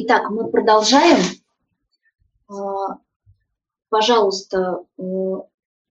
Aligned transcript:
Итак, 0.00 0.30
мы 0.30 0.48
продолжаем. 0.48 1.18
А, 2.46 3.00
пожалуйста, 3.88 4.84
э, 4.96 5.02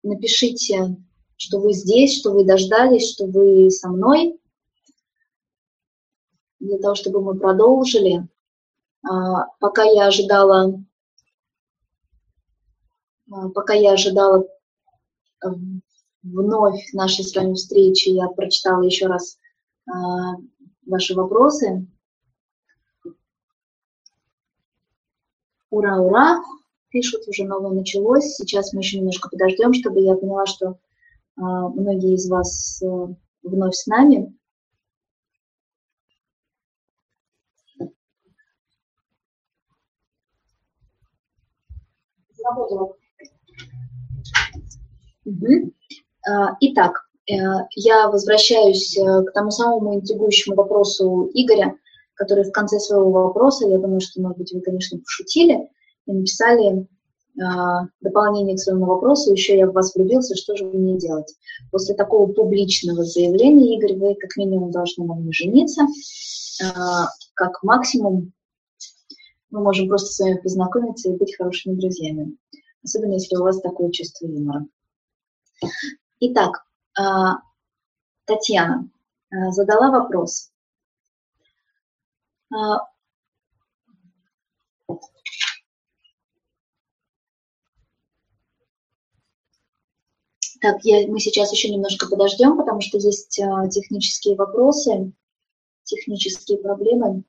напишите, 0.01 0.95
что 1.35 1.59
вы 1.59 1.73
здесь, 1.73 2.17
что 2.17 2.31
вы 2.31 2.45
дождались, 2.45 3.11
что 3.11 3.25
вы 3.25 3.69
со 3.69 3.89
мной, 3.89 4.39
для 6.61 6.77
того, 6.77 6.95
чтобы 6.95 7.21
мы 7.21 7.37
продолжили. 7.37 8.25
А, 9.03 9.47
пока 9.59 9.83
я 9.83 10.07
ожидала, 10.07 10.81
а, 13.29 13.49
пока 13.49 13.73
я 13.73 13.91
ожидала 13.91 14.45
э, 15.43 15.47
вновь 16.23 16.93
нашей 16.93 17.25
с 17.25 17.35
вами 17.35 17.55
встречи, 17.55 18.07
я 18.07 18.29
прочитала 18.29 18.83
еще 18.83 19.07
раз 19.07 19.37
ваши 20.85 21.13
вопросы. 21.13 21.85
Ура, 25.69 25.97
ура! 25.97 26.41
Пишут, 26.89 27.27
уже 27.27 27.43
новое 27.43 27.71
началось. 27.71 28.35
Сейчас 28.35 28.71
мы 28.71 28.79
еще 28.79 28.97
немножко 28.97 29.29
подождем, 29.29 29.73
чтобы 29.73 29.99
я 29.99 30.15
поняла, 30.15 30.45
что 30.45 30.67
э, 30.67 30.75
многие 31.35 32.15
из 32.15 32.29
вас 32.29 32.81
э, 32.81 33.07
вновь 33.43 33.75
с 33.75 33.85
нами. 33.87 34.33
Угу. 45.25 45.73
Итак, 46.61 47.09
э, 47.29 47.33
я 47.75 48.07
возвращаюсь 48.09 48.97
к 48.97 49.31
тому 49.33 49.51
самому 49.51 49.95
интригующему 49.95 50.55
вопросу 50.55 51.29
Игоря 51.33 51.77
который 52.17 52.43
в 52.43 52.51
конце 52.51 52.79
своего 52.79 53.11
вопроса, 53.11 53.67
я 53.67 53.77
думаю, 53.77 54.01
что, 54.01 54.19
может 54.21 54.37
быть, 54.37 54.51
вы, 54.51 54.61
конечно, 54.61 54.97
пошутили 54.97 55.69
и 56.07 56.11
написали 56.11 56.81
э, 56.81 57.41
дополнение 58.01 58.55
к 58.55 58.59
своему 58.59 58.85
вопросу, 58.85 59.31
еще 59.31 59.55
я 59.55 59.67
в 59.67 59.73
вас 59.73 59.93
влюбился, 59.95 60.35
что 60.35 60.55
же 60.55 60.65
мне 60.65 60.97
делать? 60.97 61.33
После 61.71 61.95
такого 61.95 62.31
публичного 62.31 63.03
заявления, 63.05 63.77
Игорь, 63.77 63.95
вы 63.97 64.15
как 64.15 64.35
минимум 64.35 64.71
должны 64.71 65.05
на 65.05 65.13
мне 65.13 65.31
жениться, 65.31 65.83
э, 65.83 66.65
как 67.35 67.61
максимум 67.61 68.33
мы 69.51 69.61
можем 69.61 69.87
просто 69.87 70.11
с 70.11 70.19
вами 70.19 70.37
познакомиться 70.37 71.09
и 71.09 71.15
быть 71.15 71.37
хорошими 71.37 71.75
друзьями, 71.75 72.35
особенно 72.83 73.13
если 73.13 73.35
у 73.37 73.43
вас 73.43 73.61
такое 73.61 73.91
чувство 73.91 74.25
юмора. 74.25 74.65
Итак, 76.19 76.65
э, 76.99 77.03
Татьяна 78.25 78.89
задала 79.51 79.91
вопрос. 79.91 80.51
А, 82.49 82.79
так, 90.61 90.77
я, 90.83 91.07
мы 91.07 91.19
сейчас 91.19 91.51
еще 91.51 91.69
немножко 91.69 92.07
подождем, 92.07 92.57
потому 92.57 92.81
что 92.81 92.97
есть 92.97 93.39
а, 93.39 93.67
технические 93.67 94.35
вопросы, 94.35 95.11
технические 95.83 96.57
проблемы. 96.59 97.23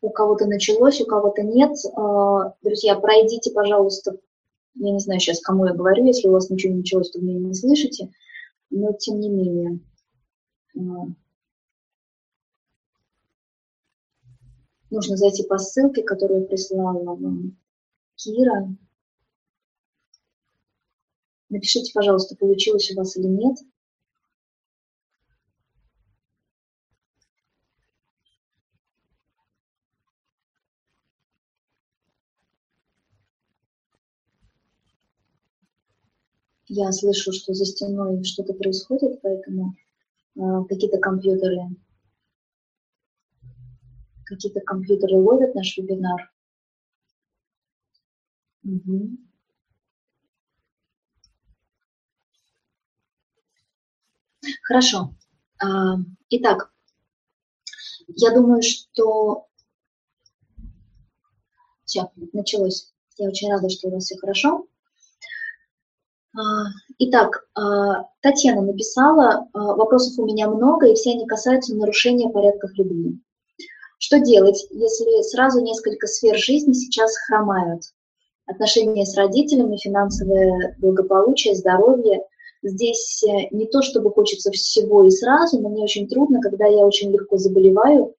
У 0.00 0.10
кого-то 0.10 0.46
началось, 0.46 1.00
у 1.00 1.06
кого-то 1.06 1.42
нет. 1.42 1.72
А, 1.96 2.54
друзья, 2.62 2.96
пройдите, 2.96 3.52
пожалуйста, 3.52 4.18
я 4.74 4.92
не 4.92 4.98
знаю 4.98 5.20
сейчас, 5.20 5.40
кому 5.40 5.66
я 5.66 5.72
говорю, 5.72 6.04
если 6.04 6.28
у 6.28 6.32
вас 6.32 6.50
ничего 6.50 6.72
не 6.72 6.78
началось, 6.78 7.10
то 7.10 7.18
вы 7.18 7.26
меня 7.26 7.48
не 7.48 7.54
слышите, 7.54 8.10
но 8.70 8.92
тем 8.92 9.20
не 9.20 9.28
менее. 9.28 9.80
А, 10.76 11.06
нужно 14.90 15.16
зайти 15.16 15.44
по 15.44 15.58
ссылке, 15.58 16.02
которую 16.02 16.46
прислала 16.46 17.02
вам 17.02 17.56
Кира. 18.16 18.74
Напишите, 21.48 21.92
пожалуйста, 21.92 22.36
получилось 22.36 22.90
у 22.90 22.96
вас 22.96 23.16
или 23.16 23.26
нет. 23.26 23.56
Я 36.68 36.92
слышу, 36.92 37.32
что 37.32 37.54
за 37.54 37.64
стеной 37.66 38.22
что-то 38.24 38.54
происходит, 38.54 39.20
поэтому 39.22 39.74
э, 40.36 40.40
какие-то 40.68 40.98
компьютеры 40.98 41.76
какие-то 44.24 44.60
компьютеры 44.60 45.16
ловят 45.16 45.54
наш 45.54 45.76
вебинар. 45.76 46.32
Угу. 48.64 49.18
Хорошо. 54.62 55.14
А, 55.58 55.96
итак, 56.30 56.72
я 58.08 58.34
думаю, 58.34 58.62
что 58.62 59.48
все, 61.84 62.10
началось. 62.32 62.92
Я 63.16 63.28
очень 63.28 63.50
рада, 63.50 63.68
что 63.68 63.88
у 63.88 63.92
вас 63.92 64.04
все 64.04 64.18
хорошо. 64.18 64.66
А, 66.36 66.40
итак, 66.98 67.46
а, 67.54 68.08
Татьяна 68.20 68.62
написала, 68.62 69.46
а, 69.52 69.74
вопросов 69.74 70.18
у 70.18 70.26
меня 70.26 70.48
много, 70.50 70.88
и 70.88 70.94
все 70.94 71.12
они 71.12 71.26
касаются 71.26 71.74
нарушения 71.76 72.28
порядков 72.28 72.72
любви. 72.74 73.20
Что 73.98 74.18
делать, 74.18 74.66
если 74.70 75.22
сразу 75.22 75.60
несколько 75.60 76.08
сфер 76.08 76.36
жизни 76.36 76.72
сейчас 76.72 77.16
хромают? 77.16 77.82
Отношения 78.46 79.06
с 79.06 79.16
родителями, 79.16 79.76
финансовое 79.76 80.76
благополучие, 80.78 81.54
здоровье. 81.54 82.24
Здесь 82.62 83.22
э, 83.22 83.48
не 83.52 83.66
то, 83.66 83.80
чтобы 83.80 84.10
хочется 84.10 84.50
всего 84.50 85.04
и 85.04 85.10
сразу, 85.10 85.60
но 85.60 85.68
мне 85.68 85.84
очень 85.84 86.08
трудно, 86.08 86.40
когда 86.42 86.66
я 86.66 86.84
очень 86.84 87.12
легко 87.12 87.38
заболеваю, 87.38 88.14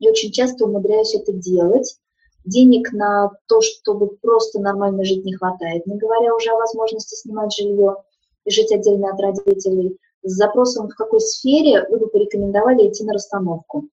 и 0.00 0.10
очень 0.10 0.32
часто 0.32 0.64
умудряюсь 0.64 1.14
это 1.14 1.32
делать 1.32 1.98
денег 2.44 2.92
на 2.92 3.30
то, 3.46 3.60
чтобы 3.60 4.08
просто 4.16 4.60
нормально 4.60 5.04
жить 5.04 5.24
не 5.24 5.34
хватает, 5.34 5.86
не 5.86 5.96
говоря 5.96 6.34
уже 6.34 6.50
о 6.50 6.56
возможности 6.56 7.14
снимать 7.14 7.54
жилье 7.54 7.96
и 8.44 8.50
жить 8.50 8.72
отдельно 8.72 9.12
от 9.12 9.20
родителей. 9.20 9.98
С 10.22 10.32
запросом, 10.32 10.88
в 10.88 10.94
какой 10.94 11.20
сфере 11.20 11.86
вы 11.88 11.98
бы 11.98 12.06
порекомендовали 12.08 12.88
идти 12.88 13.04
на 13.04 13.14
расстановку. 13.14 13.88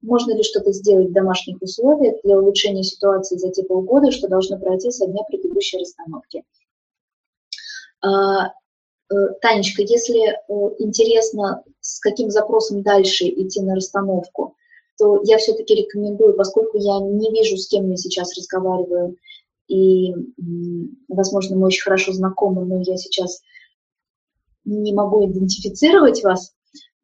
Можно 0.00 0.34
ли 0.34 0.42
что-то 0.42 0.72
сделать 0.72 1.08
в 1.08 1.12
домашних 1.12 1.62
условиях 1.62 2.16
для 2.24 2.38
улучшения 2.38 2.82
ситуации 2.82 3.36
за 3.36 3.50
те 3.50 3.62
полгода, 3.62 4.10
что 4.10 4.28
должно 4.28 4.58
пройти 4.58 4.90
со 4.90 5.06
дня 5.06 5.22
предыдущей 5.28 5.78
расстановки? 5.78 6.44
А, 8.00 8.46
э, 8.46 9.14
Танечка, 9.40 9.82
если 9.82 10.20
э, 10.20 10.36
интересно, 10.78 11.62
с 11.80 12.00
каким 12.00 12.30
запросом 12.30 12.82
дальше 12.82 13.28
идти 13.28 13.60
на 13.62 13.76
расстановку, 13.76 14.56
то 15.02 15.20
я 15.24 15.36
все-таки 15.38 15.74
рекомендую, 15.74 16.36
поскольку 16.36 16.78
я 16.78 17.00
не 17.00 17.28
вижу, 17.32 17.56
с 17.56 17.66
кем 17.66 17.90
я 17.90 17.96
сейчас 17.96 18.36
разговариваю, 18.36 19.16
и, 19.66 20.14
возможно, 21.08 21.56
мы 21.56 21.66
очень 21.66 21.82
хорошо 21.82 22.12
знакомы, 22.12 22.64
но 22.64 22.82
я 22.82 22.96
сейчас 22.96 23.40
не 24.64 24.92
могу 24.94 25.26
идентифицировать 25.26 26.22
вас. 26.22 26.52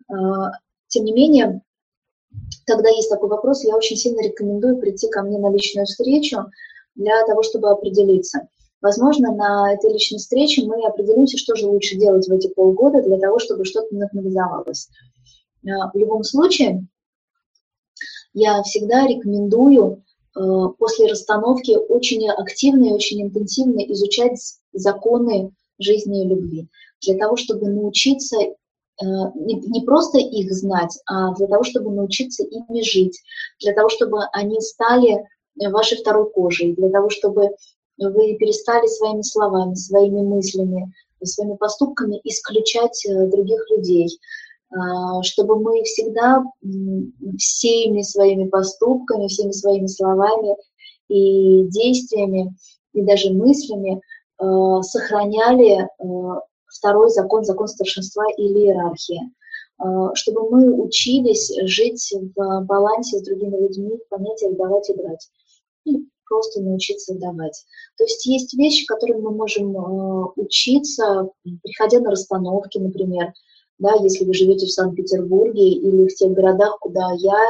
А, 0.08 0.52
тем 0.86 1.06
не 1.06 1.12
менее, 1.12 1.60
когда 2.66 2.88
есть 2.88 3.10
такой 3.10 3.30
вопрос, 3.30 3.64
я 3.64 3.76
очень 3.76 3.96
сильно 3.96 4.20
рекомендую 4.20 4.78
прийти 4.78 5.08
ко 5.08 5.22
мне 5.22 5.38
на 5.38 5.50
личную 5.50 5.86
встречу 5.86 6.44
для 6.94 7.26
того, 7.26 7.42
чтобы 7.42 7.70
определиться. 7.70 8.46
Возможно, 8.80 9.34
на 9.34 9.74
этой 9.74 9.92
личной 9.92 10.18
встрече 10.18 10.64
мы 10.64 10.86
определимся, 10.86 11.36
что 11.36 11.56
же 11.56 11.66
лучше 11.66 11.96
делать 11.96 12.28
в 12.28 12.32
эти 12.32 12.46
полгода 12.46 13.02
для 13.02 13.18
того, 13.18 13.40
чтобы 13.40 13.64
что-то 13.64 13.92
нормализовалось. 13.92 14.88
А, 15.66 15.90
в 15.92 15.96
любом 15.96 16.22
случае, 16.22 16.86
я 18.38 18.62
всегда 18.62 19.06
рекомендую 19.06 20.04
э, 20.36 20.40
после 20.78 21.08
расстановки 21.08 21.76
очень 21.76 22.28
активно 22.30 22.86
и 22.86 22.92
очень 22.92 23.22
интенсивно 23.22 23.80
изучать 23.92 24.40
законы 24.72 25.52
жизни 25.78 26.24
и 26.24 26.28
любви, 26.28 26.68
для 27.02 27.16
того, 27.16 27.36
чтобы 27.36 27.68
научиться 27.68 28.36
э, 28.40 28.54
не 29.34 29.84
просто 29.84 30.18
их 30.18 30.52
знать, 30.52 30.98
а 31.06 31.34
для 31.34 31.48
того, 31.48 31.64
чтобы 31.64 31.90
научиться 31.90 32.44
ими 32.44 32.82
жить, 32.82 33.20
для 33.60 33.72
того, 33.74 33.88
чтобы 33.88 34.24
они 34.32 34.60
стали 34.60 35.24
вашей 35.70 35.98
второй 35.98 36.30
кожей, 36.30 36.74
для 36.74 36.90
того, 36.90 37.10
чтобы 37.10 37.50
вы 37.98 38.36
перестали 38.36 38.86
своими 38.86 39.22
словами, 39.22 39.74
своими 39.74 40.20
мыслями, 40.20 40.92
своими 41.24 41.56
поступками 41.56 42.20
исключать 42.22 43.04
э, 43.06 43.26
других 43.26 43.60
людей, 43.70 44.08
чтобы 45.22 45.60
мы 45.60 45.82
всегда 45.84 46.44
всеми 47.38 48.02
своими 48.02 48.48
поступками, 48.48 49.28
всеми 49.28 49.52
своими 49.52 49.86
словами 49.86 50.56
и 51.08 51.64
действиями, 51.68 52.54
и 52.92 53.02
даже 53.02 53.32
мыслями 53.32 54.00
а, 54.38 54.82
сохраняли 54.82 55.88
а, 55.98 56.42
второй 56.66 57.10
закон, 57.10 57.44
закон 57.44 57.68
старшинства 57.68 58.24
или 58.36 58.66
иерархии. 58.66 59.32
А, 59.78 60.14
чтобы 60.14 60.50
мы 60.50 60.72
учились 60.72 61.52
жить 61.68 62.14
в 62.36 62.60
балансе 62.64 63.18
с 63.18 63.22
другими 63.22 63.56
людьми 63.56 63.96
в 63.96 64.08
понятиях 64.08 64.56
давать 64.56 64.90
и 64.90 64.94
брать. 64.94 65.28
И 65.84 66.06
просто 66.26 66.60
научиться 66.60 67.14
давать. 67.14 67.64
То 67.96 68.04
есть 68.04 68.26
есть 68.26 68.54
вещи, 68.54 68.86
которым 68.86 69.22
мы 69.22 69.30
можем 69.30 69.76
а, 69.76 70.32
учиться, 70.36 71.30
приходя 71.62 72.00
на 72.00 72.10
расстановки, 72.10 72.78
например, 72.78 73.32
да, 73.78 73.94
если 74.00 74.24
вы 74.24 74.34
живете 74.34 74.66
в 74.66 74.72
Санкт-Петербурге 74.72 75.68
или 75.68 76.08
в 76.08 76.14
тех 76.14 76.32
городах, 76.32 76.78
куда 76.80 77.12
я 77.16 77.40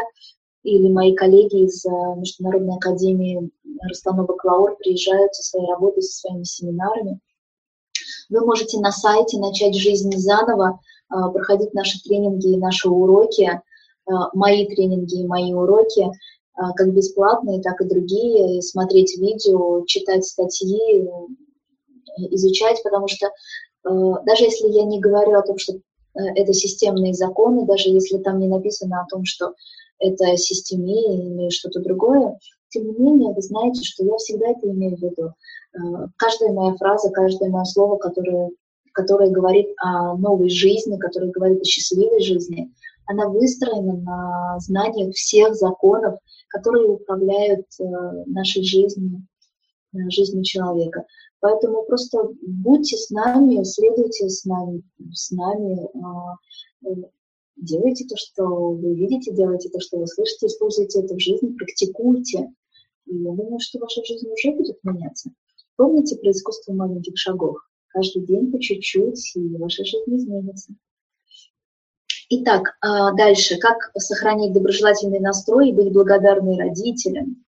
или 0.63 0.89
мои 0.89 1.15
коллеги 1.15 1.65
из 1.65 1.85
а, 1.87 2.15
Международной 2.17 2.77
академии 2.77 3.51
расстановок 3.89 4.45
ЛАОР 4.45 4.77
приезжают 4.77 5.35
со 5.35 5.43
своей 5.43 5.67
работой, 5.69 6.03
со 6.03 6.21
своими 6.21 6.45
семинарами. 6.45 7.21
Вы 8.29 8.45
можете 8.45 8.79
на 8.79 8.93
сайте 8.93 9.39
начать 9.39 9.75
жизнь 9.75 10.11
заново, 10.17 10.81
а, 11.09 11.31
проходить 11.31 11.73
наши 11.75 12.03
тренинги 12.03 12.53
и 12.53 12.59
наши 12.59 12.89
уроки, 12.89 13.63
а, 14.07 14.31
мои 14.35 14.67
тренинги 14.67 15.23
и 15.23 15.27
мои 15.27 15.53
уроки, 15.53 16.07
как 16.75 16.93
бесплатные, 16.93 17.63
так 17.63 17.81
и 17.81 17.85
другие, 17.85 18.61
смотреть 18.63 19.17
видео, 19.17 19.85
читать 19.87 20.25
статьи, 20.25 21.09
изучать, 22.33 22.83
потому 22.83 23.07
что 23.07 23.31
даже 23.85 24.43
если 24.43 24.69
я 24.73 24.83
не 24.83 24.99
говорю 24.99 25.39
о 25.39 25.43
том, 25.43 25.57
что 25.57 25.75
э, 25.75 25.79
это 26.15 26.53
системные 26.53 27.15
законы, 27.15 27.67
даже 27.67 27.91
если 27.91 28.19
там 28.19 28.39
не 28.41 28.49
написано 28.49 29.01
о 29.01 29.07
том, 29.09 29.25
что 29.25 29.55
это 29.99 30.37
системия 30.37 31.15
или 31.15 31.51
что-то 31.51 31.81
другое, 31.81 32.39
тем 32.69 32.87
не 32.87 32.99
менее, 32.99 33.33
вы 33.33 33.41
знаете, 33.43 33.83
что 33.83 34.05
я 34.05 34.17
всегда 34.17 34.49
это 34.51 34.69
имею 34.71 34.97
в 34.97 35.03
виду. 35.03 35.33
Каждая 36.17 36.53
моя 36.53 36.75
фраза, 36.77 37.11
каждое 37.11 37.51
мое 37.51 37.65
слово, 37.65 37.97
которое 37.97 38.51
которая 38.99 39.31
говорит 39.31 39.69
о 39.81 40.17
новой 40.17 40.51
жизни, 40.51 40.97
которая 40.97 41.31
говорит 41.31 41.61
о 41.61 41.65
счастливой 41.65 42.21
жизни, 42.21 42.73
она 43.07 43.29
выстроена 43.29 43.97
на 43.97 44.59
знаниях 44.59 45.15
всех 45.15 45.55
законов, 45.55 46.19
которые 46.49 46.89
управляют 46.89 47.67
э, 47.79 47.85
нашей 48.27 48.65
жизнью, 48.65 49.23
э, 49.93 49.99
жизнью 50.11 50.45
человека. 50.45 51.05
Поэтому 51.41 51.85
просто 51.85 52.19
будьте 52.43 52.97
с 52.97 53.11
нами, 53.11 53.63
следуйте 53.63 54.29
с 54.29 54.45
нами, 54.45 54.83
с 55.13 55.31
нами, 55.31 55.89
э, 56.85 56.95
делайте 57.57 58.07
то, 58.07 58.17
что 58.17 58.73
вы 58.73 58.95
видите, 58.95 59.33
делайте 59.33 59.69
то, 59.69 59.81
что 59.81 59.99
вы 59.99 60.07
слышите, 60.07 60.47
используйте 60.47 61.01
это 61.01 61.15
в 61.15 61.21
жизни, 61.21 61.55
практикуйте. 61.57 62.53
И 63.07 63.17
я 63.17 63.33
думаю, 63.33 63.61
что 63.61 63.79
ваша 63.79 64.05
жизнь 64.05 64.29
уже 64.29 64.53
будет 64.53 64.79
меняться. 64.83 65.31
Помните 65.77 66.17
про 66.17 66.31
искусство 66.31 66.73
маленьких 66.73 67.17
шагов 67.17 67.59
каждый 67.89 68.27
день 68.27 68.51
по 68.51 68.61
чуть-чуть, 68.61 69.33
и 69.35 69.57
ваша 69.57 69.85
жизнь 69.85 70.17
изменится. 70.17 70.73
Итак, 72.31 72.77
а, 72.81 73.13
дальше. 73.15 73.57
Как 73.59 73.91
сохранить 73.97 74.53
доброжелательный 74.53 75.21
настрой 75.21 75.71
и 75.71 75.73
быть 75.73 75.93
благодарной 75.93 76.59
родителям? 76.59 77.45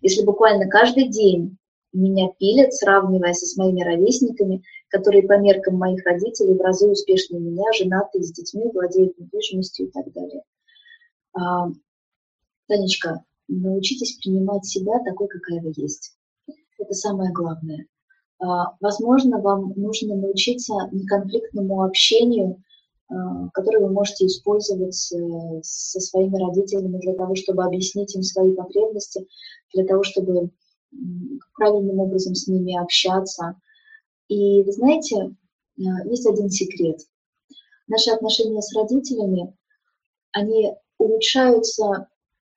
Если 0.00 0.24
буквально 0.24 0.68
каждый 0.68 1.08
день 1.08 1.56
меня 1.92 2.28
пилят, 2.38 2.72
сравнивая 2.72 3.32
со 3.32 3.46
своими 3.46 3.82
ровесниками, 3.82 4.62
которые 4.88 5.22
по 5.22 5.38
меркам 5.38 5.76
моих 5.76 6.04
родителей 6.04 6.54
в 6.54 6.60
разы 6.60 6.88
успешнее 6.88 7.40
меня, 7.40 7.64
женаты, 7.72 8.22
с 8.22 8.32
детьми, 8.32 8.70
владеют 8.72 9.18
недвижимостью 9.18 9.86
и 9.86 9.90
так 9.90 10.12
далее. 10.12 10.42
А, 11.32 11.68
Танечка, 12.66 13.24
научитесь 13.48 14.18
принимать 14.22 14.64
себя 14.64 14.98
такой, 15.04 15.28
какая 15.28 15.60
вы 15.60 15.72
есть. 15.76 16.16
Это 16.78 16.94
самое 16.94 17.32
главное. 17.32 17.86
А, 18.38 18.76
возможно, 18.80 19.40
вам 19.40 19.72
нужно 19.76 20.16
научиться 20.16 20.74
неконфликтному 20.92 21.82
общению, 21.82 22.62
а, 23.10 23.48
которое 23.50 23.80
вы 23.80 23.92
можете 23.92 24.26
использовать 24.26 25.12
э, 25.12 25.60
со 25.62 25.98
своими 26.00 26.36
родителями 26.36 26.98
для 26.98 27.14
того, 27.14 27.34
чтобы 27.34 27.64
объяснить 27.64 28.14
им 28.14 28.22
свои 28.22 28.54
потребности, 28.54 29.26
для 29.74 29.84
того, 29.84 30.04
чтобы 30.04 30.50
правильным 31.54 31.98
образом 31.98 32.36
с 32.36 32.46
ними 32.46 32.80
общаться. 32.80 33.56
И 34.28 34.62
вы 34.62 34.72
знаете, 34.72 35.16
э, 35.76 35.82
есть 36.08 36.26
один 36.26 36.50
секрет. 36.50 37.00
Наши 37.88 38.10
отношения 38.10 38.62
с 38.62 38.72
родителями, 38.76 39.56
они 40.30 40.72
улучшаются 40.98 42.06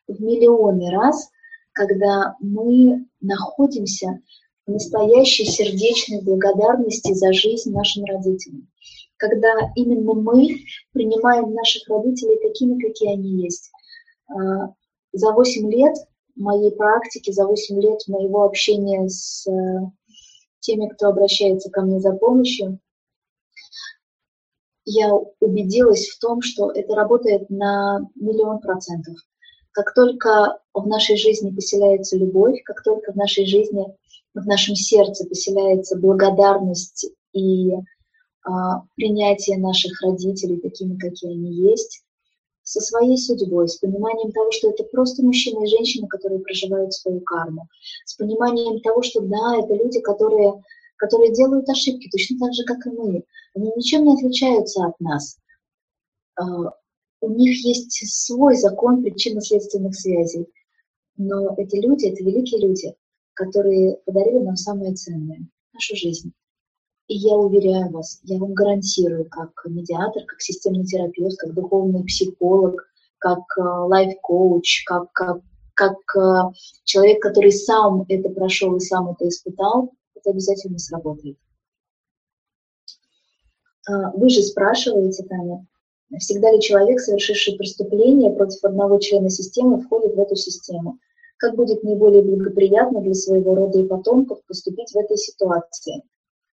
в 0.07 0.21
миллионы 0.21 0.91
раз, 0.91 1.29
когда 1.71 2.35
мы 2.39 3.07
находимся 3.21 4.19
настоящей 4.67 5.45
сердечной 5.45 6.21
благодарности 6.21 7.13
за 7.13 7.33
жизнь 7.33 7.71
нашим 7.71 8.05
родителям. 8.05 8.67
Когда 9.23 9.71
именно 9.77 10.15
мы 10.15 10.49
принимаем 10.91 11.53
наших 11.53 11.87
родителей 11.87 12.37
такими, 12.41 12.77
какие 12.77 13.13
они 13.13 13.45
есть. 13.45 13.71
А, 14.27 14.73
за 15.13 15.31
8 15.31 15.71
лет 15.71 15.95
моей 16.35 16.71
практики, 16.71 17.31
за 17.31 17.47
8 17.47 17.79
лет 17.79 17.99
моего 18.07 18.43
общения 18.43 19.07
с 19.07 19.47
э, 19.47 19.79
теми, 20.59 20.89
кто 20.89 21.07
обращается 21.07 21.69
ко 21.69 21.83
мне 21.83 22.01
за 22.01 22.11
помощью, 22.11 22.79
я 24.83 25.13
убедилась 25.39 26.09
в 26.09 26.19
том, 26.19 26.41
что 26.41 26.69
это 26.69 26.93
работает 26.93 27.49
на 27.49 28.01
миллион 28.15 28.59
процентов. 28.59 29.15
Как 29.71 29.93
только 29.93 30.59
в 30.73 30.85
нашей 30.85 31.15
жизни 31.15 31.55
поселяется 31.55 32.17
любовь, 32.17 32.61
как 32.65 32.83
только 32.83 33.13
в 33.13 33.15
нашей 33.15 33.45
жизни 33.45 33.85
в 34.33 34.45
нашем 34.45 34.75
сердце 34.75 35.25
поселяется 35.25 35.97
благодарность 35.97 37.09
и 37.31 37.71
принятие 38.95 39.57
наших 39.57 40.01
родителей 40.01 40.59
такими, 40.59 40.97
какие 40.97 41.31
они 41.31 41.53
есть, 41.53 42.03
со 42.63 42.79
своей 42.79 43.17
судьбой, 43.17 43.67
с 43.67 43.77
пониманием 43.77 44.31
того, 44.31 44.51
что 44.51 44.69
это 44.69 44.83
просто 44.85 45.23
мужчина 45.23 45.63
и 45.63 45.67
женщина, 45.67 46.07
которые 46.07 46.39
проживают 46.39 46.93
свою 46.93 47.21
карму, 47.21 47.67
с 48.05 48.15
пониманием 48.15 48.79
того, 48.81 49.01
что 49.01 49.21
да, 49.21 49.59
это 49.59 49.73
люди, 49.75 49.99
которые, 49.99 50.63
которые 50.95 51.33
делают 51.33 51.69
ошибки 51.69 52.09
точно 52.09 52.39
так 52.39 52.53
же, 52.53 52.63
как 52.63 52.85
и 52.87 52.89
мы. 52.89 53.23
Они 53.53 53.71
ничем 53.75 54.05
не 54.05 54.13
отличаются 54.13 54.85
от 54.85 54.99
нас. 54.99 55.37
А, 56.35 56.45
у 57.21 57.29
них 57.29 57.63
есть 57.63 57.91
свой 58.25 58.55
закон 58.55 59.03
причинно-следственных 59.03 59.95
связей. 59.95 60.47
Но 61.17 61.53
эти 61.57 61.75
люди, 61.75 62.07
это 62.07 62.23
великие 62.23 62.61
люди, 62.61 62.95
которые 63.33 63.97
подарили 64.05 64.39
нам 64.39 64.55
самое 64.55 64.93
ценное— 64.93 65.47
нашу 65.73 65.95
жизнь. 65.95 66.33
И 67.07 67.15
я 67.15 67.35
уверяю 67.35 67.91
вас, 67.91 68.19
я 68.23 68.39
вам 68.39 68.53
гарантирую, 68.53 69.27
как 69.29 69.51
медиатор, 69.65 70.23
как 70.25 70.41
системный 70.41 70.85
терапевт, 70.85 71.37
как 71.37 71.53
духовный 71.53 72.03
психолог, 72.05 72.87
как 73.17 73.39
э, 73.57 73.61
лайф-коуч, 73.61 74.83
как, 74.85 75.11
как, 75.11 75.41
как 75.73 75.97
э, 76.15 76.51
человек, 76.85 77.21
который 77.21 77.51
сам 77.51 78.05
это 78.07 78.29
прошел 78.29 78.75
и 78.77 78.79
сам 78.79 79.09
это 79.09 79.27
испытал, 79.27 79.91
это 80.15 80.29
обязательно 80.29 80.79
сработает. 80.79 81.37
А, 83.89 84.11
вы 84.11 84.29
же 84.29 84.41
спрашиваете, 84.41 85.23
Таня, 85.23 85.67
всегда 86.19 86.51
ли 86.51 86.61
человек, 86.61 87.01
совершивший 87.01 87.57
преступление 87.57 88.31
против 88.31 88.63
одного 88.63 88.97
члена 88.99 89.29
системы, 89.29 89.81
входит 89.81 90.15
в 90.15 90.19
эту 90.19 90.35
систему? 90.35 90.99
как 91.43 91.55
будет 91.57 91.83
наиболее 91.83 92.21
благоприятно 92.21 93.01
для 93.01 93.13
своего 93.13 93.53
рода 93.53 93.77
и 93.77 93.85
потомков 93.85 94.39
поступить 94.47 94.91
в 94.93 94.97
этой 94.97 95.17
ситуации. 95.17 96.01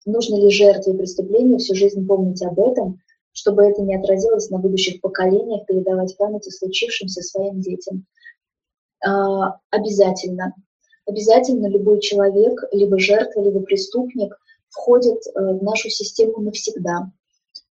Нужно 0.06 0.36
ли 0.36 0.50
жертве 0.50 0.94
преступления 0.94 1.58
всю 1.58 1.76
жизнь 1.76 2.06
помнить 2.06 2.44
об 2.44 2.60
этом, 2.60 3.00
чтобы 3.32 3.64
это 3.64 3.82
не 3.82 3.96
отразилось 3.96 4.50
на 4.50 4.58
будущих 4.58 5.02
поколениях, 5.02 5.66
передавать 5.66 6.16
память 6.18 6.48
о 6.48 6.52
случившемся 6.52 7.22
своим 7.22 7.62
детям? 7.62 8.06
А, 9.06 9.60
обязательно. 9.70 10.54
Обязательно 11.06 11.68
любой 11.68 12.00
человек, 12.00 12.64
либо 12.72 13.00
жертва, 13.00 13.42
либо 13.42 13.62
преступник 13.62 14.38
входит 14.70 15.20
э, 15.28 15.40
в 15.40 15.64
нашу 15.64 15.90
систему 15.90 16.40
навсегда. 16.40 17.12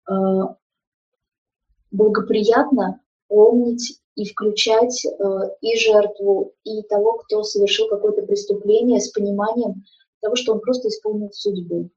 А, 0.06 0.56
благоприятно 1.90 3.00
помнить 3.28 4.00
и 4.14 4.24
включать 4.24 5.04
э, 5.04 5.10
и 5.60 5.78
жертву, 5.78 6.54
и 6.64 6.82
того, 6.82 7.18
кто 7.18 7.42
совершил 7.42 7.88
какое-то 7.88 8.22
преступление 8.22 9.00
с 9.00 9.10
пониманием 9.10 9.84
того, 10.20 10.34
что 10.34 10.54
он 10.54 10.60
просто 10.60 10.88
исполнил 10.88 11.30
судьбу. 11.32 11.90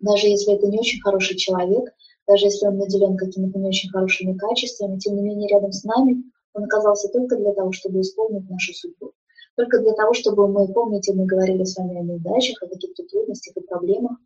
Даже 0.00 0.28
если 0.28 0.54
это 0.54 0.66
не 0.66 0.78
очень 0.78 1.00
хороший 1.00 1.36
человек, 1.36 1.92
даже 2.26 2.46
если 2.46 2.66
он 2.66 2.78
наделен 2.78 3.16
какими-то 3.16 3.58
не 3.58 3.68
очень 3.68 3.90
хорошими 3.90 4.36
качествами, 4.36 4.98
тем 4.98 5.16
не 5.16 5.22
менее 5.22 5.48
рядом 5.48 5.72
с 5.72 5.84
нами 5.84 6.22
он 6.52 6.64
оказался 6.64 7.08
только 7.08 7.36
для 7.36 7.52
того, 7.52 7.72
чтобы 7.72 8.00
исполнить 8.00 8.48
нашу 8.48 8.72
судьбу. 8.72 9.12
Только 9.56 9.78
для 9.80 9.92
того, 9.92 10.12
чтобы 10.12 10.48
мы, 10.48 10.68
помните, 10.72 11.14
мы 11.14 11.24
говорили 11.24 11.64
с 11.64 11.76
вами 11.76 11.98
о 11.98 12.02
неудачах, 12.02 12.62
о 12.62 12.68
каких-то 12.68 13.04
трудностях 13.04 13.56
и 13.56 13.60
проблемах, 13.60 14.18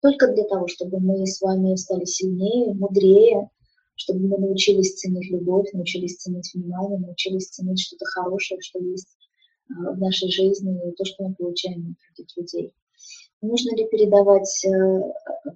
только 0.00 0.28
для 0.28 0.44
того, 0.44 0.66
чтобы 0.68 1.00
мы 1.00 1.26
с 1.26 1.40
вами 1.40 1.74
стали 1.76 2.04
сильнее, 2.04 2.72
мудрее, 2.74 3.50
чтобы 3.96 4.28
мы 4.28 4.38
научились 4.38 4.94
ценить 4.94 5.30
любовь, 5.30 5.72
научились 5.72 6.16
ценить 6.16 6.50
внимание, 6.54 6.98
научились 6.98 7.48
ценить 7.48 7.80
что-то 7.80 8.04
хорошее, 8.06 8.60
что 8.60 8.78
есть 8.78 9.08
а, 9.70 9.92
в 9.92 9.98
нашей 9.98 10.30
жизни, 10.30 10.78
и 10.88 10.92
то, 10.92 11.04
что 11.04 11.24
мы 11.24 11.34
получаем 11.34 11.96
от 12.10 12.16
других 12.16 12.36
людей. 12.36 12.72
Нужно 13.40 13.76
ли 13.76 13.86
передавать 13.86 14.64
э, 14.64 14.70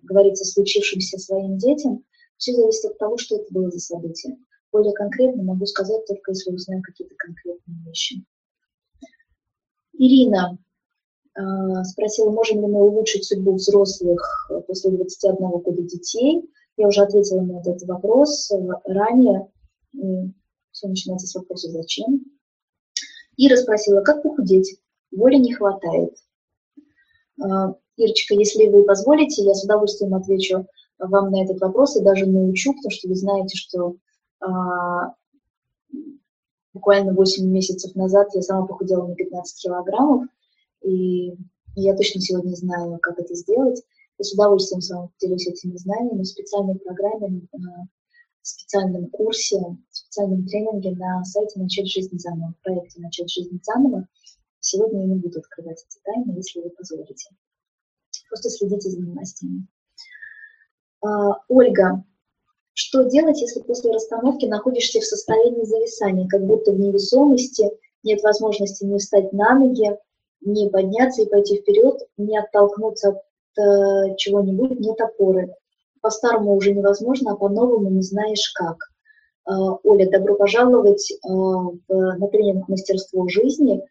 говорить 0.03 0.41
о 0.41 0.45
случившемся 0.45 1.19
своим 1.19 1.59
детям, 1.59 2.05
все 2.37 2.53
зависит 2.55 2.93
от 2.93 2.99
того, 2.99 3.19
что 3.19 3.37
это 3.37 3.47
было 3.51 3.71
за 3.71 3.81
событие. 3.81 4.37
Более 4.71 4.93
конкретно 4.93 5.43
могу 5.43 5.67
сказать 5.67 6.07
только 6.07 6.31
если 6.31 6.53
узнаю 6.53 6.83
какие-то 6.83 7.15
конкретные 7.17 7.77
вещи. 7.85 8.25
Ирина 9.95 10.59
э, 11.37 11.41
спросила, 11.85 12.31
можем 12.31 12.61
ли 12.61 12.67
мы 12.67 12.83
улучшить 12.83 13.25
судьбу 13.25 13.55
взрослых 13.55 14.51
после 14.67 14.93
21 14.93 15.37
года 15.37 15.83
детей. 15.83 16.49
Я 16.77 16.87
уже 16.87 17.03
ответила 17.03 17.43
на 17.43 17.61
этот 17.61 17.83
вопрос 17.83 18.51
ранее. 18.85 19.49
Все 20.71 20.89
начинается 20.89 21.27
с 21.27 21.35
вопроса 21.35 21.71
«Зачем?». 21.71 22.25
Ира 23.37 23.57
спросила, 23.57 24.01
как 24.03 24.23
похудеть? 24.23 24.81
Воли 25.11 25.37
не 25.37 25.53
хватает. 25.53 26.17
А, 27.43 27.75
Ирочка, 27.97 28.35
если 28.35 28.69
вы 28.69 28.85
позволите, 28.85 29.43
я 29.43 29.55
с 29.55 29.65
удовольствием 29.65 30.15
отвечу 30.15 30.67
вам 30.99 31.31
на 31.31 31.43
этот 31.43 31.61
вопрос 31.61 31.97
и 31.97 32.03
даже 32.03 32.27
научу, 32.27 32.73
потому 32.75 32.91
что 32.91 33.09
вы 33.09 33.17
знаете, 33.17 33.57
что 33.57 33.97
а, 34.41 35.15
буквально 36.73 37.13
8 37.13 37.45
месяцев 37.47 37.95
назад 37.95 38.29
я 38.35 38.43
сама 38.43 38.67
похудела 38.67 39.07
на 39.07 39.15
15 39.15 39.63
килограммов, 39.63 40.27
и 40.83 41.35
я 41.75 41.97
точно 41.97 42.21
сегодня 42.21 42.55
знаю, 42.55 42.99
как 43.01 43.19
это 43.19 43.35
сделать. 43.35 43.83
И 44.19 44.23
с 44.23 44.33
удовольствием 44.33 44.81
с 44.81 44.91
вами 44.91 45.09
поделюсь 45.19 45.49
этими 45.49 45.77
знаниями 45.77 46.23
в 46.23 46.27
специальной 46.27 46.77
программе, 46.77 47.43
в 47.53 48.47
специальном 48.47 49.09
курсе, 49.11 49.59
в 49.59 49.97
специальном 49.97 50.47
тренинге 50.47 50.93
на 50.93 51.25
сайте 51.25 51.59
«Начать 51.59 51.89
жизнь 51.89 52.19
заново», 52.19 52.55
в 52.59 52.63
проекте 52.63 53.01
«Начать 53.01 53.31
жизнь 53.31 53.59
заново». 53.63 54.07
Сегодня 54.63 55.01
я 55.01 55.07
не 55.07 55.15
буду 55.17 55.41
открывать 55.41 55.85
эти 55.89 56.01
тайны, 56.05 56.37
если 56.37 56.61
вы 56.61 56.71
позволите. 56.71 57.31
Просто 58.29 58.49
следите 58.49 58.91
за 58.91 59.01
новостями. 59.01 59.67
А, 61.05 61.41
Ольга, 61.49 62.05
что 62.73 63.03
делать, 63.03 63.41
если 63.41 63.61
после 63.61 63.91
расстановки 63.91 64.47
находишься 64.47 65.01
в 65.01 65.05
состоянии 65.05 65.65
зависания, 65.65 66.29
как 66.29 66.47
будто 66.47 66.71
в 66.71 66.79
невесомости, 66.79 67.71
нет 68.05 68.23
возможности 68.23 68.85
не 68.85 68.99
встать 68.99 69.33
на 69.33 69.59
ноги, 69.59 69.99
не 70.41 70.71
подняться 70.71 71.23
и 71.23 71.29
пойти 71.29 71.61
вперед, 71.61 71.99
не 72.17 72.39
оттолкнуться 72.39 73.09
от 73.11 73.17
э, 73.59 74.15
чего-нибудь, 74.17 74.79
нет 74.79 75.01
опоры. 75.01 75.55
По-старому 76.01 76.55
уже 76.55 76.73
невозможно, 76.73 77.33
а 77.33 77.37
по-новому 77.37 77.91
не 77.91 78.03
знаешь 78.03 78.53
как. 78.55 78.77
Э, 79.49 79.53
Оля, 79.83 80.09
добро 80.09 80.37
пожаловать 80.37 81.13
в, 81.25 81.79
на 81.89 82.29
тренинг 82.29 82.69
«Мастерство 82.69 83.29
жизни», 83.29 83.83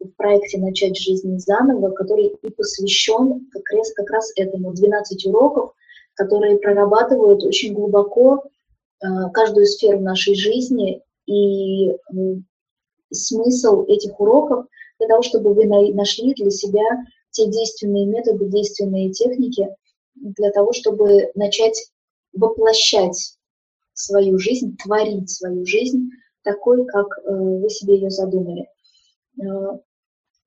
в 0.00 0.08
проекте 0.16 0.58
«Начать 0.58 0.96
жизнь 0.96 1.38
заново», 1.38 1.90
который 1.90 2.26
и 2.42 2.50
посвящен 2.50 3.48
как 3.50 3.70
раз, 3.70 3.92
как 3.92 4.10
раз 4.10 4.32
этому. 4.36 4.72
12 4.72 5.26
уроков, 5.26 5.72
которые 6.14 6.58
прорабатывают 6.58 7.44
очень 7.44 7.74
глубоко 7.74 8.44
э, 9.02 9.06
каждую 9.32 9.66
сферу 9.66 10.00
нашей 10.00 10.34
жизни. 10.34 11.02
И 11.26 11.90
э, 11.90 11.96
смысл 13.12 13.84
этих 13.86 14.18
уроков 14.20 14.66
для 14.98 15.08
того, 15.08 15.22
чтобы 15.22 15.54
вы 15.54 15.66
нашли 15.66 16.34
для 16.34 16.50
себя 16.50 17.04
те 17.30 17.46
действенные 17.46 18.06
методы, 18.06 18.46
действенные 18.46 19.12
техники, 19.12 19.68
для 20.14 20.50
того, 20.50 20.72
чтобы 20.72 21.30
начать 21.34 21.90
воплощать 22.32 23.36
свою 23.92 24.38
жизнь, 24.38 24.76
творить 24.76 25.30
свою 25.30 25.66
жизнь 25.66 26.10
такой, 26.42 26.86
как 26.86 27.06
э, 27.18 27.22
вы 27.32 27.68
себе 27.68 27.94
ее 27.96 28.10
задумали. 28.10 28.68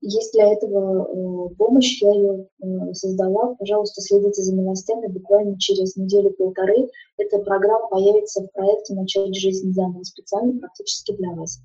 Есть 0.01 0.31
для 0.33 0.53
этого 0.53 1.03
э, 1.03 1.55
помощь, 1.55 2.01
я 2.01 2.13
ее 2.13 2.47
э, 2.61 2.93
создала. 2.93 3.55
Пожалуйста, 3.55 4.01
следите 4.01 4.41
за 4.41 4.55
новостями. 4.55 5.07
Буквально 5.07 5.59
через 5.59 5.97
неделю-полторы 5.97 6.89
эта 7.17 7.39
программа 7.39 7.89
появится 7.89 8.41
в 8.41 8.51
проекте 8.53 8.93
«Начать 8.93 9.35
жизнь 9.35 9.73
заново» 9.73 10.03
специально 10.03 10.57
практически 10.57 11.13
для 11.17 11.31
вас. 11.31 11.59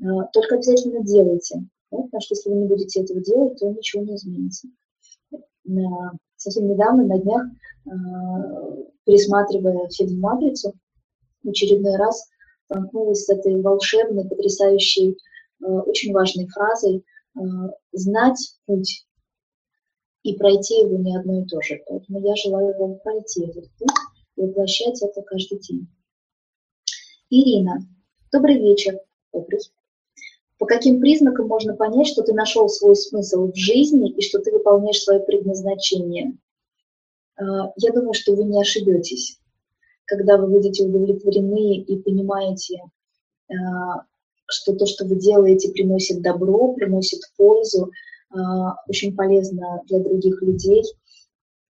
Э, 0.00 0.06
только 0.32 0.56
обязательно 0.56 1.04
делайте, 1.04 1.64
да, 1.92 1.98
потому 1.98 2.20
что 2.20 2.34
если 2.34 2.50
вы 2.50 2.56
не 2.56 2.66
будете 2.66 3.00
этого 3.00 3.20
делать, 3.20 3.58
то 3.60 3.70
ничего 3.70 4.02
не 4.02 4.16
изменится. 4.16 4.68
Совсем 6.36 6.68
недавно, 6.68 7.06
на 7.06 7.18
днях, 7.20 7.42
пересматривая 9.04 9.88
фильм 9.90 10.18
«Матрицу», 10.18 10.72
в 11.44 11.48
очередной 11.48 11.96
раз 11.96 12.28
столкнулась 12.64 13.24
с 13.24 13.28
этой 13.28 13.60
волшебной, 13.62 14.28
потрясающей, 14.28 15.16
очень 15.60 16.12
важной 16.12 16.48
фразой– 16.48 17.04
знать 17.92 18.56
путь 18.66 19.06
и 20.22 20.36
пройти 20.36 20.80
его 20.80 20.96
не 20.98 21.16
одно 21.16 21.42
и 21.42 21.46
то 21.46 21.60
же. 21.60 21.82
Поэтому 21.88 22.20
я 22.20 22.34
желаю 22.36 22.76
вам 22.78 22.98
пройти 23.00 23.44
этот 23.44 23.70
путь 23.78 23.96
и 24.36 24.42
воплощать 24.42 25.02
это 25.02 25.22
каждый 25.22 25.58
день. 25.58 25.88
Ирина, 27.30 27.80
добрый 28.30 28.58
вечер. 28.58 28.98
Добрый. 29.32 29.60
По 30.58 30.66
каким 30.66 31.00
признакам 31.00 31.48
можно 31.48 31.74
понять, 31.74 32.06
что 32.06 32.22
ты 32.22 32.34
нашел 32.34 32.68
свой 32.68 32.94
смысл 32.94 33.50
в 33.50 33.56
жизни 33.56 34.10
и 34.10 34.20
что 34.20 34.38
ты 34.38 34.52
выполняешь 34.52 35.02
свое 35.02 35.18
предназначение? 35.20 36.36
Э, 37.36 37.72
я 37.76 37.92
думаю, 37.92 38.12
что 38.12 38.34
вы 38.34 38.44
не 38.44 38.60
ошибетесь, 38.60 39.40
когда 40.04 40.36
вы 40.36 40.46
будете 40.46 40.84
удовлетворены 40.84 41.78
и 41.78 41.98
понимаете, 41.98 42.82
э, 43.48 43.54
что 44.46 44.74
то, 44.74 44.86
что 44.86 45.04
вы 45.04 45.16
делаете, 45.16 45.72
приносит 45.72 46.22
добро, 46.22 46.72
приносит 46.74 47.20
пользу, 47.36 47.90
а, 48.30 48.76
очень 48.88 49.14
полезно 49.14 49.82
для 49.86 50.00
других 50.00 50.42
людей. 50.42 50.82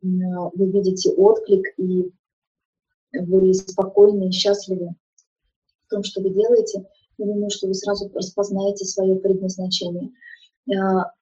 Вы 0.03 0.71
видите 0.73 1.11
отклик, 1.11 1.65
и 1.77 2.11
вы 3.13 3.55
спокойны 3.55 4.29
и 4.29 4.33
счастливы 4.33 4.95
в 5.87 5.91
том, 5.91 6.03
что 6.03 6.21
вы 6.21 6.31
делаете. 6.31 6.87
Я 7.19 7.27
думаю, 7.27 7.51
что 7.51 7.69
вы 7.69 7.75
сразу 7.75 8.11
распознаете 8.15 8.85
свое 8.85 9.17
предназначение. 9.17 10.11
А, 10.77 11.13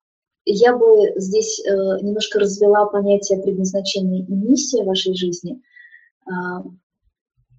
я 0.47 0.77
бы 0.77 1.13
здесь 1.17 1.61
э, 1.61 1.71
немножко 2.03 2.39
развела 2.39 2.87
понятие 2.87 3.43
предназначения 3.43 4.25
и 4.25 4.33
миссия 4.33 4.85
вашей 4.85 5.15
жизни. 5.15 5.61
А, 6.27 6.65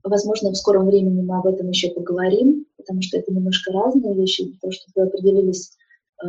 возможно, 0.03 0.51
в 0.51 0.57
скором 0.57 0.87
времени 0.87 1.21
мы 1.21 1.37
об 1.37 1.47
этом 1.47 1.69
еще 1.69 1.89
поговорим 1.91 2.65
потому 2.81 3.01
что 3.01 3.17
это 3.17 3.31
немножко 3.31 3.71
разные 3.71 4.15
вещи, 4.15 4.57
того, 4.61 4.71
чтобы 4.71 4.91
вы 4.95 5.03
определились, 5.03 5.71
э, 6.23 6.27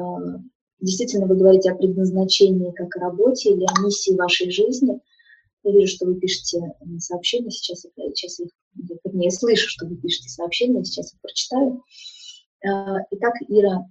действительно 0.80 1.26
вы 1.26 1.36
говорите 1.36 1.70
о 1.70 1.76
предназначении 1.76 2.70
как 2.72 2.96
о 2.96 3.00
работе 3.00 3.50
или 3.50 3.64
о 3.64 3.82
миссии 3.82 4.16
вашей 4.16 4.50
жизни. 4.50 5.00
Я 5.64 5.72
вижу, 5.72 5.94
что 5.94 6.06
вы 6.06 6.16
пишете 6.16 6.74
сообщения, 6.98 7.50
сейчас, 7.50 7.86
сейчас 8.14 8.40
я, 8.40 8.46
вернее, 9.04 9.30
слышу, 9.30 9.68
что 9.68 9.86
вы 9.86 9.96
пишете 9.96 10.28
сообщения, 10.28 10.84
сейчас 10.84 11.12
я 11.12 11.18
прочитаю. 11.22 11.82
Э, 12.64 13.04
итак, 13.10 13.34
Ира, 13.48 13.86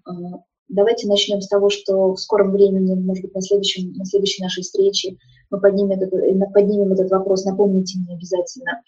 давайте 0.68 1.08
начнем 1.08 1.42
с 1.42 1.48
того, 1.48 1.70
что 1.70 2.14
в 2.14 2.18
скором 2.18 2.52
времени, 2.52 2.96
может 2.96 3.24
быть, 3.24 3.36
на, 3.36 3.42
следующем, 3.42 3.94
на 3.94 4.06
следующей 4.06 4.44
нашей 4.44 4.64
встрече 4.64 5.18
мы 5.50 5.60
поднимем 5.60 5.92
этот, 5.92 6.12
поднимем 6.54 6.94
этот 6.94 7.12
вопрос, 7.12 7.46
напомните 7.46 8.00
мне 8.00 8.16
обязательно, 8.16 8.82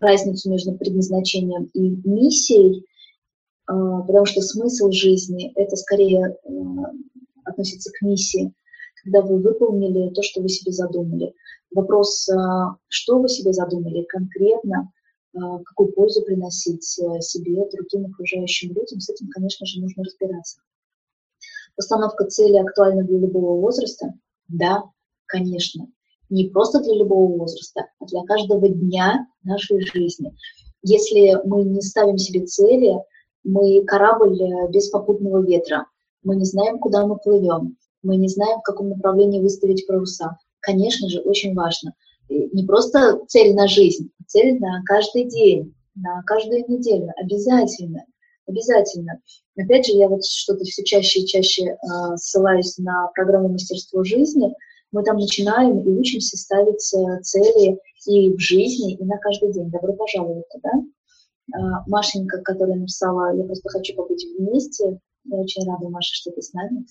разницу 0.00 0.50
между 0.50 0.72
предназначением 0.72 1.70
и 1.74 1.80
миссией, 2.08 2.80
э, 2.80 2.82
потому 3.66 4.24
что 4.26 4.40
смысл 4.40 4.90
жизни– 4.90 5.52
это 5.56 5.76
скорее 5.76 6.26
э, 6.28 6.50
относится 7.44 7.90
к 7.92 8.02
миссии, 8.02 8.52
когда 9.02 9.22
вы 9.22 9.38
выполнили 9.38 10.10
то, 10.10 10.22
что 10.22 10.40
вы 10.40 10.48
себе 10.48 10.72
задумали. 10.72 11.34
Вопрос, 11.74 12.28
что 12.88 13.18
вы 13.18 13.28
себе 13.28 13.52
задумали 13.52 14.04
конкретно, 14.04 14.92
какую 15.32 15.92
пользу 15.92 16.22
приносить 16.22 16.84
себе, 16.84 17.68
другим 17.72 18.06
окружающим 18.06 18.68
людям, 18.68 19.00
с 19.00 19.10
этим, 19.10 19.28
конечно 19.28 19.66
же, 19.66 19.80
нужно 19.80 20.04
разбираться. 20.04 20.60
Постановка 21.74 22.26
цели 22.26 22.58
актуальна 22.58 23.02
для 23.02 23.18
любого 23.18 23.60
возраста? 23.60 24.14
Да, 24.48 24.84
конечно 25.26 25.88
не 26.30 26.48
просто 26.48 26.80
для 26.80 26.94
любого 26.94 27.36
возраста, 27.38 27.86
а 28.00 28.06
для 28.06 28.22
каждого 28.22 28.68
дня 28.68 29.26
нашей 29.42 29.80
жизни. 29.80 30.34
Если 30.82 31.38
мы 31.46 31.64
не 31.64 31.80
ставим 31.80 32.18
себе 32.18 32.44
цели, 32.46 32.94
мы 33.42 33.84
корабль 33.84 34.40
э, 34.42 34.68
без 34.70 34.88
попутного 34.90 35.42
ветра, 35.42 35.86
мы 36.22 36.36
не 36.36 36.44
знаем, 36.44 36.78
куда 36.78 37.06
мы 37.06 37.16
плывем, 37.16 37.76
мы 38.02 38.16
не 38.16 38.28
знаем, 38.28 38.60
в 38.60 38.62
каком 38.62 38.88
направлении 38.88 39.40
выставить 39.40 39.86
паруса. 39.86 40.38
Конечно 40.60 41.08
же, 41.08 41.20
очень 41.20 41.54
важно. 41.54 41.92
Не 42.28 42.64
просто 42.64 43.20
цель 43.28 43.54
на 43.54 43.68
жизнь, 43.68 44.10
а 44.18 44.24
цель 44.26 44.58
на 44.58 44.82
каждый 44.84 45.24
день, 45.24 45.74
на 45.94 46.22
каждую 46.22 46.64
неделю, 46.68 47.12
обязательно, 47.16 48.04
обязательно. 48.46 49.20
Опять 49.56 49.86
же, 49.86 49.92
я 49.92 50.08
вот 50.08 50.24
что-то 50.24 50.64
все 50.64 50.82
чаще 50.84 51.20
и 51.20 51.26
чаще 51.26 51.64
э, 51.64 51.76
ссылаюсь 52.16 52.78
на 52.78 53.08
программу 53.14 53.48
«Мастерство 53.50 54.04
жизни», 54.04 54.54
мы 54.94 55.02
там 55.02 55.16
начинаем 55.16 55.80
и 55.80 55.88
учимся 55.88 56.36
ставить 56.36 56.94
э, 56.94 57.20
цели 57.22 57.80
и 58.06 58.32
в 58.32 58.38
жизни, 58.38 58.94
и 58.94 59.04
на 59.04 59.18
каждый 59.18 59.52
день. 59.52 59.68
Добро 59.68 59.92
пожаловать 59.92 60.48
туда. 60.50 60.70
А, 61.52 61.82
Машенька, 61.88 62.40
которая 62.42 62.76
написала, 62.76 63.36
я 63.36 63.42
просто 63.42 63.68
хочу 63.70 63.96
побыть 63.96 64.24
вместе. 64.38 65.00
Я 65.24 65.36
очень 65.36 65.68
рада, 65.68 65.88
Маша, 65.88 66.14
что 66.14 66.30
ты 66.30 66.40
с 66.40 66.52
нами. 66.52 66.86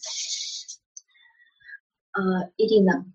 А, 2.11 2.49
Ирина, 2.57 3.05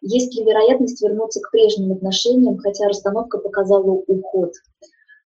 Есть 0.00 0.34
ли 0.34 0.42
вероятность 0.42 1.02
вернуться 1.02 1.40
к 1.42 1.50
прежним 1.50 1.92
отношениям, 1.92 2.56
хотя 2.56 2.88
расстановка 2.88 3.36
показала 3.36 3.90
уход? 3.90 4.52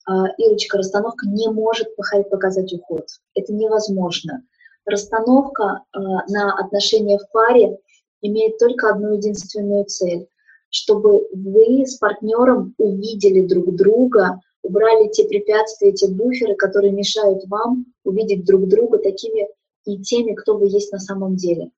А, 0.08 0.26
Ирочка, 0.40 0.80
расстановка 0.80 1.28
не 1.28 1.50
может 1.50 1.96
показать 1.96 2.74
уход. 2.74 3.06
Это 3.36 3.54
невозможно. 3.54 4.44
Расстановка 4.86 5.84
на 5.94 6.56
отношения 6.58 7.20
в 7.20 7.32
паре 7.32 7.78
имеет 8.22 8.58
только 8.58 8.90
одну 8.90 9.16
единственную 9.16 9.86
цель, 9.86 10.28
чтобы 10.70 11.28
вы 11.34 11.86
с 11.86 11.98
партнером 11.98 12.74
увидели 12.78 13.42
друг 13.42 13.76
друга, 13.76 14.40
убрали 14.64 15.10
те 15.10 15.26
препятствия, 15.26 15.92
те 15.92 16.08
буферы, 16.08 16.56
которые 16.56 16.92
мешают 16.92 17.46
вам 17.48 17.86
увидеть 18.04 18.46
друг 18.46 18.68
друга 18.68 19.00
такими 19.00 19.48
и 19.86 19.98
теми, 20.02 20.34
кто 20.34 20.58
вы 20.58 20.68
есть 20.68 20.92
на 20.92 21.00
самом 21.00 21.36
деле. 21.36 21.72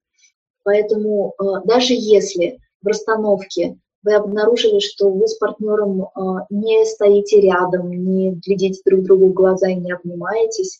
Поэтому 0.64 1.34
а, 1.38 1.62
даже 1.62 1.94
если 1.94 2.60
в 2.82 2.88
расстановке 2.88 3.78
вы 4.04 4.16
обнаружили, 4.16 4.80
что 4.80 5.10
вы 5.10 5.28
с 5.28 5.36
партнером 5.38 6.10
не 6.50 6.86
стоите 6.86 7.40
рядом, 7.40 7.90
не 7.90 8.32
глядите 8.32 8.82
друг 8.86 9.04
другу 9.04 9.28
в 9.28 9.34
глаза 9.34 9.70
и 9.70 9.76
не 9.76 9.94
обнимаетесь, 9.94 10.80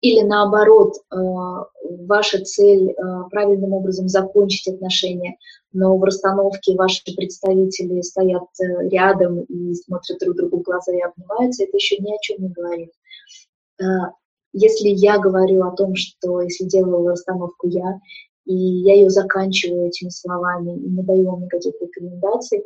или 0.00 0.22
наоборот, 0.22 0.94
э, 0.96 1.16
ваша 2.06 2.42
цель 2.42 2.90
э, 2.90 2.94
правильным 3.30 3.74
образом 3.74 4.08
закончить 4.08 4.68
отношения, 4.68 5.36
но 5.72 5.96
в 5.96 6.02
расстановке 6.02 6.74
ваши 6.74 7.02
представители 7.14 8.00
стоят 8.00 8.44
э, 8.60 8.88
рядом 8.88 9.42
и 9.42 9.74
смотрят 9.74 10.18
друг 10.20 10.36
другу 10.36 10.58
в 10.58 10.62
глаза 10.62 10.92
и 10.92 11.00
обнимаются, 11.00 11.64
это 11.64 11.76
еще 11.76 11.98
ни 11.98 12.14
о 12.14 12.18
чем 12.20 12.42
не 12.42 12.48
говорит. 12.48 12.92
Если 14.52 14.88
я 14.88 15.18
говорю 15.18 15.64
о 15.64 15.74
том, 15.74 15.94
что 15.94 16.42
если 16.42 16.64
делаю 16.64 17.08
расстановку 17.08 17.68
я, 17.68 18.00
и 18.44 18.54
я 18.54 18.94
ее 18.94 19.08
заканчиваю 19.08 19.88
этими 19.88 20.08
словами 20.08 20.76
и 20.76 20.88
не 20.88 21.02
даю 21.02 21.30
вам 21.30 21.44
никаких 21.44 21.74
рекомендаций, 21.80 22.64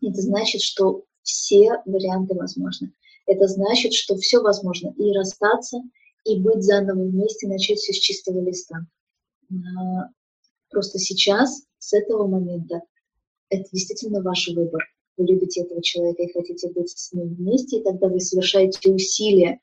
это 0.00 0.20
значит, 0.20 0.62
что 0.62 1.02
все 1.22 1.82
варианты 1.86 2.34
возможны. 2.34 2.92
Это 3.26 3.46
значит, 3.46 3.92
что 3.92 4.16
все 4.16 4.40
возможно 4.40 4.92
и 4.96 5.12
расстаться, 5.12 5.82
и 6.24 6.38
быть 6.38 6.62
заново 6.62 7.04
вместе, 7.04 7.46
начать 7.46 7.78
все 7.78 7.92
с 7.92 7.98
чистого 7.98 8.40
листа. 8.40 8.86
А, 9.50 10.08
просто 10.70 10.98
сейчас, 10.98 11.64
с 11.78 11.92
этого 11.92 12.26
момента, 12.26 12.80
это 13.50 13.68
действительно 13.72 14.22
ваш 14.22 14.48
выбор. 14.48 14.82
Вы 15.16 15.26
любите 15.26 15.62
этого 15.62 15.82
человека 15.82 16.22
и 16.22 16.32
хотите 16.32 16.70
быть 16.70 16.90
с 16.90 17.12
ним 17.12 17.34
вместе, 17.34 17.78
и 17.78 17.82
тогда 17.82 18.08
вы 18.08 18.20
совершаете 18.20 18.90
усилия, 18.90 19.60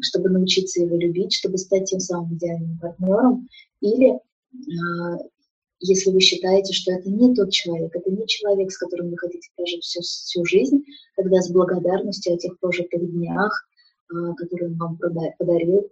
чтобы 0.00 0.30
научиться 0.30 0.80
его 0.80 0.96
любить, 0.96 1.34
чтобы 1.34 1.58
стать 1.58 1.84
тем 1.84 2.00
самым 2.00 2.34
идеальным 2.34 2.78
партнером. 2.78 3.48
Или 3.80 4.12
а, 4.12 5.18
если 5.80 6.10
вы 6.10 6.20
считаете, 6.20 6.72
что 6.72 6.92
это 6.92 7.08
не 7.08 7.34
тот 7.34 7.52
человек, 7.52 7.94
это 7.94 8.10
не 8.10 8.26
человек, 8.26 8.72
с 8.72 8.78
которым 8.78 9.10
вы 9.10 9.18
хотите 9.18 9.48
прожить 9.54 9.84
всю, 9.84 10.00
всю 10.00 10.44
жизнь, 10.44 10.84
тогда 11.16 11.40
с 11.40 11.50
благодарностью 11.50 12.34
о 12.34 12.38
тех 12.38 12.58
прожитых 12.58 13.08
днях, 13.12 13.68
который 14.08 14.68
он 14.68 14.76
вам 14.76 14.98
подарил, 15.38 15.90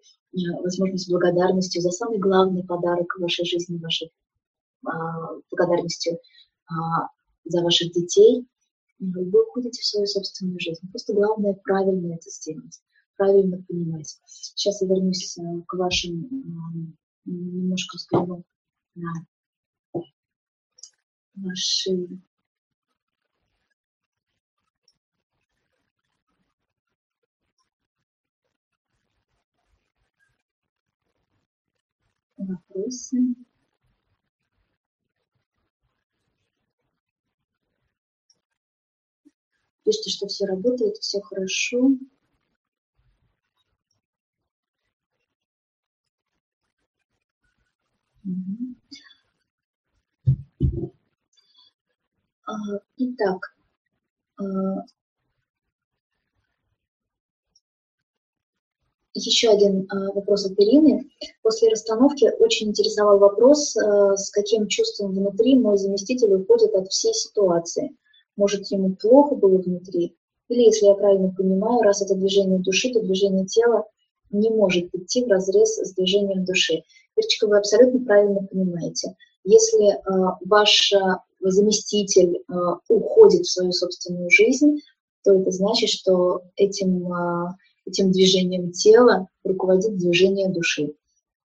возможно, 0.62 0.96
с 0.96 1.08
благодарностью 1.08 1.82
за 1.82 1.90
самый 1.90 2.18
главный 2.18 2.64
подарок 2.64 3.14
в 3.16 3.20
вашей 3.20 3.44
жизни, 3.44 3.78
вашей 3.78 4.12
а, 4.87 5.35
благодарностью 5.50 6.18
а, 6.66 7.08
за 7.44 7.62
ваших 7.62 7.92
детей, 7.92 8.46
вы 8.99 9.42
уходите 9.42 9.80
в 9.80 9.85
свою 9.85 10.06
собственную 10.06 10.58
жизнь. 10.58 10.88
Просто 10.90 11.12
главное 11.12 11.54
правильно 11.62 12.14
это 12.14 12.30
сделать, 12.30 12.80
правильно 13.16 13.62
понимать. 13.68 14.18
Сейчас 14.26 14.80
я 14.80 14.88
вернусь 14.88 15.37
к 15.66 15.75
вашим, 15.75 16.28
немножко 17.26 17.96
взгляну 17.96 18.44
на 18.94 19.12
ваши 21.35 22.08
вопросы. 32.37 33.18
Пишите, 39.85 40.11
что 40.11 40.27
все 40.27 40.46
работает, 40.46 40.96
все 40.96 41.20
хорошо. 41.20 41.90
Итак, 52.96 53.55
еще 59.24 59.50
один 59.50 59.83
э, 59.83 60.12
вопрос 60.14 60.46
от 60.46 60.59
Ирины. 60.59 61.09
После 61.42 61.68
расстановки 61.68 62.31
очень 62.38 62.68
интересовал 62.68 63.18
вопрос, 63.18 63.76
э, 63.76 64.16
с 64.16 64.31
каким 64.31 64.66
чувством 64.66 65.12
внутри 65.12 65.55
мой 65.55 65.79
заместитель 65.79 66.35
уходит 66.35 66.74
от 66.74 66.88
всей 66.88 67.14
ситуации. 67.14 67.96
Может, 68.37 68.70
ему 68.70 68.96
плохо 68.96 69.35
было 69.35 69.59
внутри? 69.59 70.14
Или, 70.48 70.64
если 70.64 70.87
я 70.87 70.94
правильно 70.94 71.33
понимаю, 71.37 71.83
раз 71.83 72.02
это 72.02 72.14
движение 72.14 72.59
души, 72.59 72.92
то 72.92 73.00
движение 73.00 73.46
тела 73.46 73.85
не 74.31 74.50
может 74.50 74.94
идти 74.94 75.24
в 75.24 75.29
разрез 75.29 75.76
с 75.76 75.94
движением 75.94 76.44
души. 76.44 76.83
Ирочка, 77.16 77.46
вы 77.46 77.59
абсолютно 77.59 78.05
правильно 78.05 78.42
понимаете. 78.42 79.16
Если 79.44 79.92
э, 79.92 80.37
ваш 80.44 80.92
заместитель 81.40 82.37
э, 82.37 82.55
уходит 82.88 83.42
в 83.42 83.50
свою 83.50 83.72
собственную 83.72 84.31
жизнь, 84.31 84.81
то 85.24 85.35
это 85.35 85.50
значит, 85.50 85.88
что 85.88 86.42
этим 86.57 87.12
э, 87.12 87.48
этим 87.87 88.12
движением 88.12 88.72
тела 88.72 89.29
руководит 89.44 89.96
движение 89.96 90.49
души. 90.49 90.94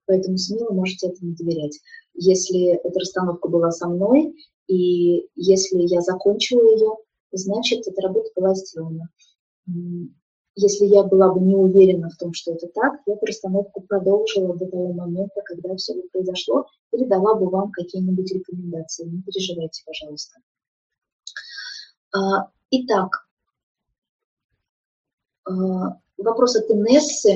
Поэтому 0.06 0.38
смело 0.38 0.72
можете 0.72 1.08
этому 1.08 1.36
доверять. 1.36 1.80
Если 2.14 2.74
эта 2.76 3.00
расстановка 3.00 3.48
была 3.48 3.72
со 3.72 3.88
мной, 3.88 4.36
и 4.68 5.28
если 5.36 5.82
я 5.82 6.02
закончила 6.02 6.62
ее, 6.74 6.96
значит, 7.32 7.88
эта 7.88 8.02
работа 8.02 8.30
была 8.36 8.54
сделана. 8.56 9.10
Если 10.56 10.86
я 10.86 11.04
была 11.04 11.34
бы 11.34 11.40
не 11.40 11.56
уверена 11.56 12.10
в 12.10 12.18
том, 12.18 12.34
что 12.34 12.52
это 12.54 12.68
так, 12.68 13.00
я 13.06 13.14
эту 13.14 13.26
расстановку 13.26 13.82
продолжила 13.82 14.56
до 14.58 14.66
того 14.66 14.92
момента, 14.92 15.42
когда 15.46 15.76
все 15.76 15.94
это 15.94 16.08
произошло, 16.12 16.66
или 16.92 17.06
дала 17.06 17.36
бы 17.36 17.50
вам 17.50 17.72
какие-нибудь 17.72 18.32
рекомендации. 18.34 19.06
Не 19.06 19.22
переживайте, 19.22 19.84
пожалуйста. 19.86 20.40
А, 22.14 22.50
итак, 22.72 23.30
а, 25.46 26.00
Вопрос 26.24 26.56
от 26.56 26.70
Инессы. 26.70 27.36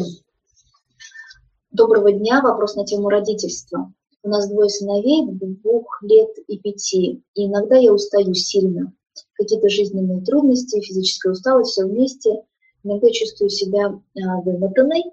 Доброго 1.71 2.11
дня. 2.11 2.41
Вопрос 2.43 2.75
на 2.75 2.85
тему 2.85 3.09
родительства. 3.09 3.91
У 4.21 4.29
нас 4.29 4.47
двое 4.47 4.69
сыновей, 4.69 5.25
двух 5.27 6.03
лет 6.03 6.29
и 6.47 6.59
пяти. 6.59 7.23
И 7.33 7.47
иногда 7.47 7.77
я 7.77 7.91
устаю 7.91 8.35
сильно. 8.35 8.93
Какие-то 9.33 9.69
жизненные 9.69 10.21
трудности, 10.21 10.79
физическая 10.81 11.33
усталость, 11.33 11.71
все 11.71 11.85
вместе. 11.85 12.43
Иногда 12.83 13.09
чувствую 13.09 13.49
себя 13.49 13.87
а, 13.87 14.41
вымотанной. 14.41 15.03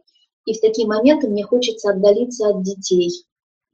И 0.44 0.52
в 0.52 0.60
такие 0.60 0.86
моменты 0.86 1.28
мне 1.28 1.42
хочется 1.42 1.92
отдалиться 1.92 2.48
от 2.48 2.62
детей, 2.62 3.24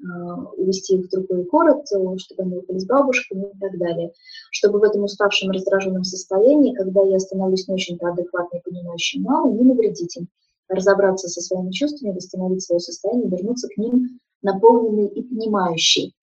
увести 0.00 0.96
их 0.96 1.06
в 1.06 1.11
другой 1.11 1.44
город, 1.44 1.84
чтобы 1.88 2.42
они 2.42 2.61
были 2.61 2.78
с 2.78 2.87
бабушками 2.87 3.50
и 3.52 3.58
так 3.58 3.78
далее. 3.78 4.12
Чтобы 4.50 4.78
в 4.78 4.84
этом 4.84 5.04
уставшем, 5.04 5.50
раздраженном 5.50 6.04
состоянии, 6.04 6.74
когда 6.74 7.02
я 7.02 7.18
становлюсь 7.18 7.66
не 7.66 7.74
очень-то 7.74 8.08
адекватной, 8.08 8.61
понимающей 8.64 9.20
мамой, 9.20 9.54
не 9.54 9.64
навредить 9.64 10.16
им, 10.16 10.28
разобраться 10.68 11.28
со 11.28 11.40
своими 11.40 11.72
чувствами, 11.72 12.14
восстановить 12.14 12.62
свое 12.62 12.80
состояние, 12.80 13.28
вернуться 13.28 13.68
к 13.68 13.76
ним 13.76 14.20
наполненной 14.42 15.08
и 15.08 15.22
понимающей. 15.22 16.14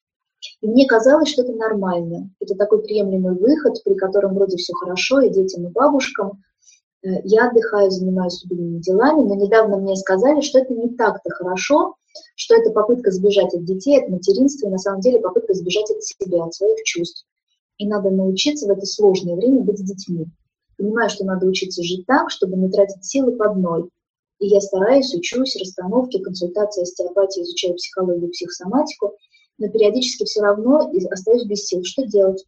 И 0.61 0.67
мне 0.67 0.85
казалось, 0.87 1.29
что 1.29 1.41
это 1.41 1.53
нормально. 1.53 2.29
Это 2.39 2.55
такой 2.55 2.81
приемлемый 2.83 3.35
выход, 3.35 3.83
при 3.83 3.95
котором 3.95 4.35
вроде 4.35 4.57
все 4.57 4.73
хорошо, 4.73 5.21
и 5.21 5.31
детям, 5.31 5.67
и 5.67 5.71
бабушкам. 5.71 6.43
Э, 7.03 7.21
я 7.23 7.49
отдыхаю, 7.49 7.91
занимаюсь 7.91 8.43
любимыми 8.43 8.79
делами, 8.79 9.27
но 9.27 9.35
недавно 9.35 9.77
мне 9.77 9.95
сказали, 9.95 10.41
что 10.41 10.59
это 10.59 10.73
не 10.73 10.89
так-то 10.89 11.29
хорошо, 11.31 11.95
что 12.35 12.55
это 12.55 12.71
попытка 12.71 13.11
сбежать 13.11 13.53
от 13.53 13.65
детей, 13.65 14.01
от 14.01 14.09
материнства, 14.09 14.67
и 14.67 14.71
на 14.71 14.77
самом 14.77 15.01
деле 15.01 15.19
попытка 15.19 15.53
сбежать 15.53 15.89
от 15.89 16.03
себя, 16.03 16.43
от 16.43 16.53
своих 16.53 16.83
чувств. 16.83 17.25
И 17.77 17.87
надо 17.87 18.09
научиться 18.09 18.67
в 18.67 18.71
это 18.71 18.85
сложное 18.85 19.35
время 19.35 19.61
быть 19.61 19.79
с 19.79 19.81
детьми. 19.81 20.27
Понимаю, 20.77 21.09
что 21.09 21.25
надо 21.25 21.45
учиться 21.45 21.83
жить 21.83 22.05
так, 22.05 22.29
чтобы 22.29 22.57
не 22.57 22.69
тратить 22.69 23.03
силы 23.05 23.33
по 23.33 23.49
одной. 23.51 23.89
И 24.39 24.47
я 24.47 24.59
стараюсь, 24.59 25.13
учусь, 25.13 25.55
расстановки, 25.55 26.21
консультации, 26.21 26.83
остеопатии, 26.83 27.41
изучаю 27.41 27.75
психологию, 27.75 28.29
психосоматику, 28.29 29.13
но 29.57 29.69
периодически 29.69 30.25
все 30.25 30.41
равно 30.41 30.91
остаюсь 31.09 31.45
без 31.45 31.65
сил. 31.65 31.83
Что 31.83 32.05
делать? 32.05 32.45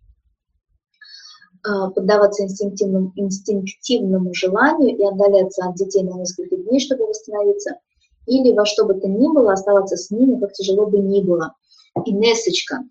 А, 1.63 1.89
поддаваться 1.91 2.43
инстинктивному, 2.43 3.13
инстинктивному 3.15 4.33
желанию 4.33 4.97
и 4.97 5.03
отдаляться 5.03 5.65
от 5.65 5.75
детей 5.75 6.03
на 6.03 6.17
несколько 6.17 6.57
дней, 6.57 6.79
чтобы 6.79 7.07
восстановиться– 7.07 7.75
или 8.27 8.53
во 8.53 8.65
что 8.65 8.85
бы 8.85 8.93
то 8.93 9.07
ни 9.07 9.27
было 9.27 9.53
оставаться 9.53 9.95
с 9.97 10.11
ними, 10.11 10.39
как 10.39 10.53
тяжело 10.53 10.85
бы 10.85 10.99
ни 10.99 11.21
было. 11.21 11.55
Инессочка, 12.05 12.83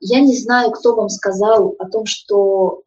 Я 0.00 0.20
не 0.20 0.36
знаю, 0.38 0.70
кто 0.70 0.94
вам 0.94 1.08
сказал 1.08 1.74
о 1.78 1.88
том, 1.88 2.06
что, 2.06 2.82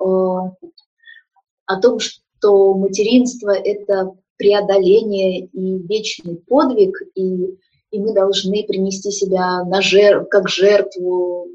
о 1.65 1.81
том, 1.81 1.99
что 1.99 2.73
материнство– 2.73 3.51
это 3.51 4.15
преодоление 4.37 5.45
и 5.45 5.77
вечный 5.87 6.37
подвиг, 6.37 6.97
и, 7.15 7.57
и 7.91 7.99
мы 7.99 8.13
должны 8.13 8.63
принести 8.63 9.11
себя 9.11 9.63
на 9.63 9.81
жертв, 9.81 10.29
как 10.29 10.49
жертву. 10.49 11.47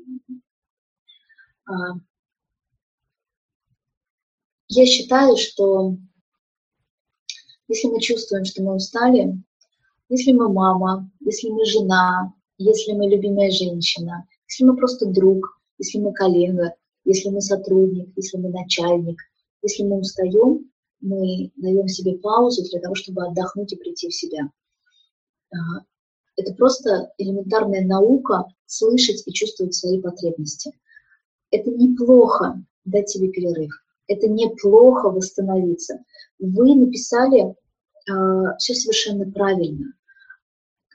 Я 4.69 4.87
считаю, 4.87 5.37
что 5.37 5.97
если 7.69 7.89
мы 7.89 8.01
чувствуем, 8.01 8.45
что 8.45 8.63
мы 8.63 8.77
устали, 8.77 9.43
если 10.09 10.33
мы 10.33 10.53
мама, 10.53 11.11
если 11.21 11.49
мы 11.51 11.65
жена, 11.65 12.33
если 12.57 12.93
мы 12.93 13.09
любимая 13.09 13.51
женщина, 13.51 14.27
если 14.49 14.65
мы 14.65 14.77
просто 14.77 15.07
друг, 15.07 15.61
если 15.79 15.99
мы 15.99 16.13
коллега, 16.13 16.75
если 17.05 17.31
мы 17.31 17.41
сотрудник, 17.41 18.11
если 18.17 18.39
мы 18.39 18.51
начальник, 18.51 19.19
если 19.63 19.85
мы 19.85 19.99
устаем, 20.01 20.71
мы 21.01 21.53
даем 21.57 21.89
себе 21.89 22.19
паузу 22.19 22.63
для 22.71 22.81
того, 22.81 22.95
чтобы 22.95 23.25
отдохнуть 23.25 23.73
и 23.73 23.77
прийти 23.77 24.09
в 24.09 24.15
себя. 24.15 24.51
Это 26.37 26.55
просто 26.55 27.13
элементарная 27.19 27.85
наука 27.85 28.45
слышать 28.67 29.23
и 29.27 29.33
чувствовать 29.33 29.75
свои 29.75 30.01
потребности. 30.01 30.73
Это 31.51 31.71
неплохо 31.71 32.63
дать 32.85 33.09
себе 33.09 33.29
перерыв. 33.29 33.73
Это 34.07 34.29
неплохо 34.29 35.11
восстановиться. 35.11 36.03
Вы 36.39 36.75
написали 36.75 37.45
э, 37.45 37.55
а, 38.11 38.57
все 38.59 38.75
совершенно 38.75 39.31
правильно. 39.31 39.93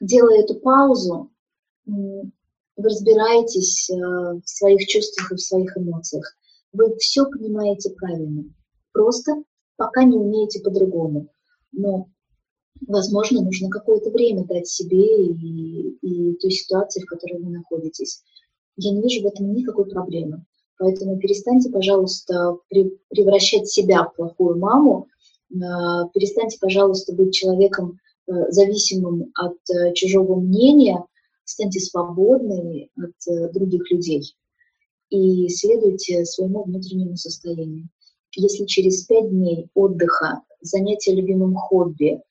Делая 0.04 0.42
эту 0.42 0.56
паузу, 0.56 1.32
вы 1.86 2.30
разбираетесь 2.76 3.90
э, 3.90 3.96
в 3.96 4.44
своих 4.44 4.86
чувствах 4.86 5.32
и 5.32 5.36
в 5.36 5.42
своих 5.42 5.78
эмоциях. 5.78 6.36
Вы 6.74 6.94
все 6.98 7.24
понимаете 7.24 7.90
правильно. 7.92 8.44
Просто 8.92 9.44
пока 9.78 10.04
не 10.04 10.18
умеете 10.18 10.60
по-другому. 10.60 11.30
Но, 11.72 12.10
возможно, 12.86 13.44
нужно 13.44 13.70
какое-то 13.70 14.10
время 14.10 14.44
дать 14.44 14.68
себе 14.68 15.26
и, 15.26 15.98
и 16.02 16.36
той 16.36 16.52
ситуации, 16.52 17.02
в 17.02 17.06
которой 17.06 17.42
вы 17.42 17.52
находитесь. 17.52 18.24
Я 18.76 18.92
не 18.92 19.02
вижу 19.02 19.24
в 19.24 19.28
этом 19.28 19.54
никакой 19.54 19.86
проблемы. 19.86 20.44
Поэтому 20.80 21.18
перестаньте, 21.18 21.70
пожалуйста, 21.70 22.58
превращать 23.08 23.70
себя 23.70 24.04
в 24.04 24.18
плохую 24.18 24.60
маму, 24.60 25.08
э, 25.50 25.56
перестаньте, 26.14 26.58
пожалуйста, 26.60 27.14
быть 27.14 27.34
человеком 27.34 28.00
зависимым 28.28 29.32
от 29.36 29.58
э, 29.70 29.94
чужого 29.94 30.40
мнения, 30.40 31.04
станьте 31.46 31.80
свободными 31.80 32.90
от 32.98 33.54
других 33.54 33.92
людей 33.92 34.36
и 35.10 35.50
следуйте 35.50 36.26
своему 36.26 36.64
внутреннему 36.64 37.18
состоянию. 37.18 37.90
Если 38.36 38.66
через 38.66 39.04
пять 39.04 39.30
дней 39.30 39.68
отдыха, 39.74 40.42
занятия 40.62 41.14
любимым 41.14 41.56
хобби, 41.56 42.22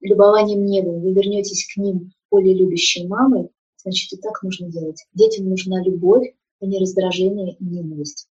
любованием 0.00 0.66
небом 0.66 1.00
вы 1.00 1.12
вернетесь 1.12 1.66
к 1.72 1.76
ним 1.78 2.12
более 2.30 2.54
любящей 2.54 3.06
мамой, 3.06 3.48
значит, 3.76 4.12
и 4.12 4.16
так 4.16 4.42
нужно 4.42 4.68
делать. 4.68 5.06
Детям 5.14 5.48
нужна 5.48 5.82
любовь, 5.82 6.34
а 6.60 6.66
не 6.66 6.78
раздражение 6.78 7.54
и 7.54 7.64
ненависть. 7.64 8.28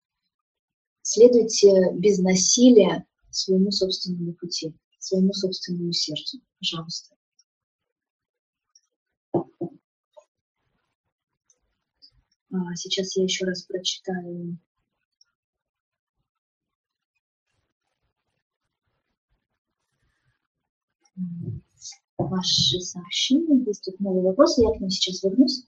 Следуйте 1.02 1.92
без 1.94 2.20
насилия 2.20 3.06
своему 3.32 3.72
собственному 3.72 4.34
пути, 4.34 4.74
своему 5.00 5.34
собственному 5.34 5.94
сердцу. 5.94 6.40
Пожалуйста. 6.60 7.16
А, 12.52 12.76
сейчас 12.76 13.16
я 13.16 13.24
еще 13.24 13.46
раз 13.46 13.64
прочитаю 13.64 14.58
ваши 22.18 22.80
сообщения. 22.82 23.64
Есть 23.66 23.86
тут 23.86 24.00
новый 24.00 24.24
вопрос, 24.24 24.58
я 24.58 24.72
к 24.72 24.80
ним 24.80 24.90
сейчас 24.90 25.24
вернусь. 25.24 25.66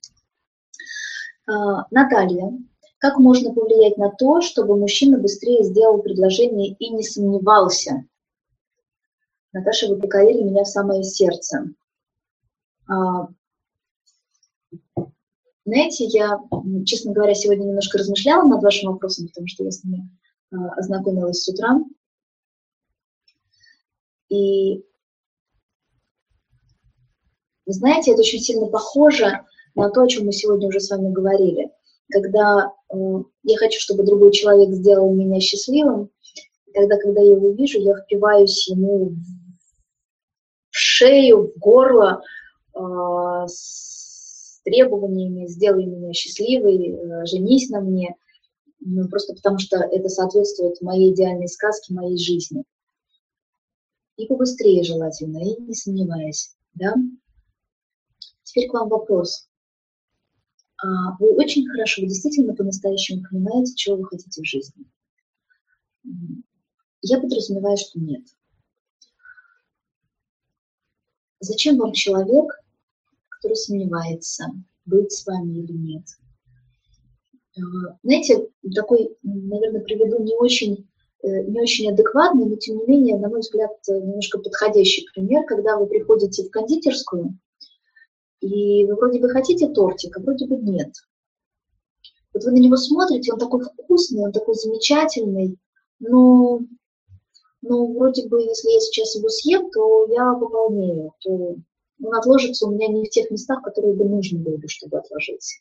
А, 1.48 1.86
Наталья, 1.92 2.52
как 2.98 3.18
можно 3.18 3.54
повлиять 3.54 3.98
на 3.98 4.10
то, 4.10 4.42
чтобы 4.42 4.78
мужчина 4.78 5.18
быстрее 5.18 5.64
сделал 5.64 6.02
предложение 6.02 6.76
и 6.80 6.90
не 6.90 7.04
сомневался? 7.04 8.06
Наташа, 9.54 9.88
вы 9.88 10.00
покорили 10.00 10.44
меня 10.44 10.64
в 10.64 10.68
самое 10.68 11.04
сердце. 11.04 11.66
А, 12.88 13.28
знаете, 15.66 16.06
я, 16.06 16.40
честно 16.86 17.12
говоря, 17.12 17.36
сегодня 17.36 17.66
немножко 17.66 17.98
размышляла 17.98 18.48
над 18.48 18.64
вашим 18.64 18.92
вопросом, 18.92 19.28
потому 19.28 19.48
что 19.48 19.64
я 19.64 19.72
с 19.72 19.84
ними 19.84 20.10
а, 20.52 20.74
ознакомилась 20.76 21.44
с 21.44 21.48
утра. 21.50 21.80
И 24.30 24.86
знаете, 27.66 28.12
это 28.12 28.22
очень 28.22 28.40
сильно 28.40 28.68
похоже 28.68 29.46
на 29.76 29.90
то, 29.90 30.02
о 30.02 30.08
чем 30.08 30.26
мы 30.26 30.32
сегодня 30.32 30.68
уже 30.68 30.80
с 30.80 30.90
вами 30.90 31.12
говорили. 31.12 31.70
Когда 32.10 32.74
э, 32.90 32.96
я 33.44 33.58
хочу, 33.58 33.80
чтобы 33.80 34.04
другой 34.04 34.32
человек 34.32 34.72
сделал 34.72 35.14
меня 35.14 35.40
счастливым, 35.40 36.10
тогда, 36.74 36.98
когда 36.98 37.22
я 37.22 37.36
его 37.36 37.52
вижу, 37.52 37.80
я 37.80 37.96
впиваюсь 37.96 38.68
ему 38.68 39.16
шею, 41.02 41.52
в 41.56 41.60
горло 41.60 42.22
э, 42.74 43.48
с 43.48 44.62
требованиями 44.64 45.48
«сделай 45.48 45.86
меня 45.86 46.14
счастливой», 46.14 46.90
э, 46.90 47.26
«женись 47.26 47.70
на 47.70 47.82
мне», 47.82 48.16
ну, 48.80 49.08
просто 49.08 49.34
потому 49.34 49.58
что 49.60 49.78
это 49.78 50.10
соответствует 50.10 50.82
моей 50.82 51.14
идеальной 51.14 51.48
сказке, 51.48 51.94
моей 51.94 52.18
жизни. 52.18 52.64
И 54.18 54.28
побыстрее 54.28 54.84
желательно, 54.84 55.40
и 55.40 55.56
не 55.60 55.74
Да? 56.74 56.96
Теперь 58.44 58.70
к 58.70 58.74
вам 58.74 58.90
вопрос. 58.90 59.48
А, 60.78 61.16
вы 61.20 61.34
очень 61.36 61.68
хорошо, 61.68 62.02
вы 62.02 62.08
действительно 62.08 62.56
по-настоящему 62.56 63.24
понимаете, 63.30 63.76
чего 63.76 63.98
вы 63.98 64.06
хотите 64.06 64.42
в 64.42 64.46
жизни. 64.46 64.86
Я 67.02 67.20
подразумеваю, 67.20 67.78
что 67.78 68.00
нет. 68.00 68.24
Зачем 71.42 71.78
вам 71.78 71.94
человек, 71.94 72.54
который 73.30 73.56
сомневается, 73.56 74.46
быть 74.86 75.12
с 75.12 75.26
вами 75.26 75.58
или 75.58 75.72
нет? 75.74 76.04
А, 77.58 77.98
знаете, 78.04 78.48
такой, 78.76 79.18
наверное, 79.24 79.82
приведу 79.82 80.24
не 80.24 80.36
очень, 80.36 80.88
э, 81.24 81.44
не 81.44 81.60
очень 81.60 81.92
адекватный, 81.92 82.46
но 82.46 82.56
тем 82.56 82.78
не 82.78 82.86
менее, 82.86 83.18
на 83.18 83.28
мой 83.28 83.40
взгляд, 83.40 83.72
немножко 83.88 84.38
подходящий 84.38 85.08
пример, 85.14 85.44
когда 85.46 85.78
вы 85.78 85.88
приходите 85.88 86.44
в 86.44 86.52
кондитерскую, 86.52 87.38
и 88.40 88.86
вы 88.86 88.96
вроде 88.96 89.20
бы 89.20 89.28
хотите 89.30 89.68
тортик, 89.68 90.18
а 90.18 90.22
вроде 90.22 90.46
бы 90.46 90.58
нет. 90.58 90.94
Вот 92.34 92.44
вы 92.44 92.52
на 92.52 92.58
него 92.58 92.78
смотрите, 92.78 93.34
он 93.34 93.40
такой 93.40 93.64
вкусный, 93.64 94.26
он 94.26 94.32
такой 94.32 94.54
замечательный, 94.54 95.58
но, 96.00 96.62
но 97.62 97.86
вроде 97.86 98.28
бы, 98.28 98.42
если 98.42 98.70
я 98.70 98.80
сейчас 98.80 99.16
его 99.16 99.30
съем, 99.30 99.70
то 99.72 100.08
я 100.12 100.34
пополнею, 100.34 101.14
то 101.20 101.58
он 102.04 102.16
отложится 102.16 102.68
у 102.68 102.72
меня 102.72 102.88
не 102.88 103.06
в 103.06 103.10
тех 103.10 103.30
местах, 103.30 103.64
которые 103.64 103.94
бы 103.94 104.06
нужно 104.06 104.40
было 104.40 104.58
бы, 104.58 104.68
чтобы 104.68 104.98
отложиться. 104.98 105.58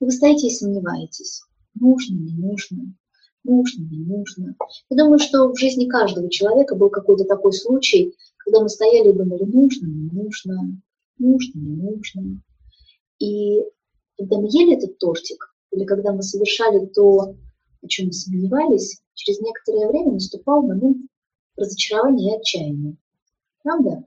И 0.00 0.04
вы 0.04 0.10
стоите 0.10 0.48
и 0.48 0.50
сомневаетесь, 0.50 1.42
нужно, 1.74 2.14
не 2.16 2.32
нужно, 2.32 2.94
нужно, 3.44 3.82
не 3.82 4.04
нужно. 4.04 4.56
Я 4.90 4.96
думаю, 4.96 5.18
что 5.18 5.48
в 5.48 5.58
жизни 5.58 5.86
каждого 5.86 6.28
человека 6.28 6.74
был 6.74 6.90
какой-то 6.90 7.24
такой 7.24 7.52
случай, 7.52 8.14
когда 8.38 8.60
мы 8.60 8.68
стояли 8.68 9.10
и 9.10 9.12
думали, 9.12 9.44
нужно, 9.44 9.86
не 9.86 10.10
нужно, 10.10 10.80
нужно, 11.18 11.58
не 11.58 11.76
нужно. 11.76 12.42
И 13.20 13.64
когда 14.16 14.38
мы 14.38 14.48
ели 14.50 14.76
этот 14.76 14.98
тортик, 14.98 15.54
или 15.70 15.84
когда 15.84 16.12
мы 16.12 16.22
совершали 16.22 16.86
то, 16.86 17.34
чем 17.88 18.12
сомневались, 18.12 19.00
через 19.14 19.40
некоторое 19.40 19.88
время 19.88 20.12
наступал 20.12 20.62
момент 20.62 21.06
разочарования 21.56 22.34
и 22.34 22.36
отчаяния. 22.38 22.96
Правда? 23.62 24.04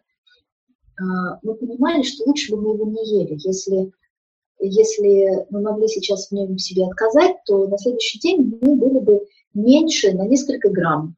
А, 0.99 1.39
мы 1.43 1.55
понимали, 1.55 2.03
что 2.03 2.23
лучше 2.25 2.55
бы 2.55 2.61
мы 2.61 2.73
его 2.75 2.85
не 2.85 3.19
ели. 3.19 3.37
Если, 3.39 3.91
если 4.59 5.45
мы 5.49 5.61
могли 5.61 5.87
сейчас 5.87 6.27
в 6.27 6.31
нем 6.31 6.57
себе 6.57 6.85
отказать, 6.85 7.37
то 7.45 7.67
на 7.67 7.77
следующий 7.77 8.19
день 8.19 8.57
мы 8.61 8.75
были 8.75 8.99
бы 8.99 9.27
меньше 9.53 10.13
на 10.13 10.27
несколько 10.27 10.69
грамм. 10.69 11.15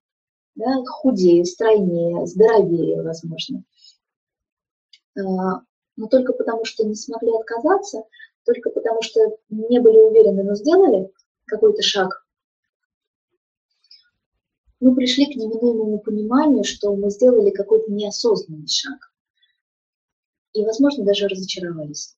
Да, 0.56 0.84
худее, 0.86 1.46
стройнее, 1.46 2.26
здоровее, 2.28 3.02
возможно. 3.02 3.64
А, 5.18 5.62
но 5.96 6.08
только 6.08 6.34
потому, 6.34 6.66
что 6.66 6.86
не 6.86 6.96
смогли 6.96 7.32
отказаться, 7.36 8.04
только 8.46 8.70
потому, 8.70 9.02
что 9.02 9.20
не 9.50 9.80
были 9.80 9.98
уверены, 9.98 10.44
но 10.44 10.56
сделали 10.56 11.12
какой-то 11.46 11.82
шаг, 11.82 12.23
мы 14.84 14.96
пришли 14.96 15.26
к 15.28 15.36
неминуемому 15.38 16.00
пониманию, 16.00 16.66
что 16.66 16.94
мы 16.94 17.10
сделали 17.10 17.52
какой-то 17.52 17.90
неосознанный 17.90 18.68
шаг. 18.68 19.14
И, 20.52 20.62
возможно, 20.62 21.06
даже 21.06 21.30
разочаровались. 21.30 22.18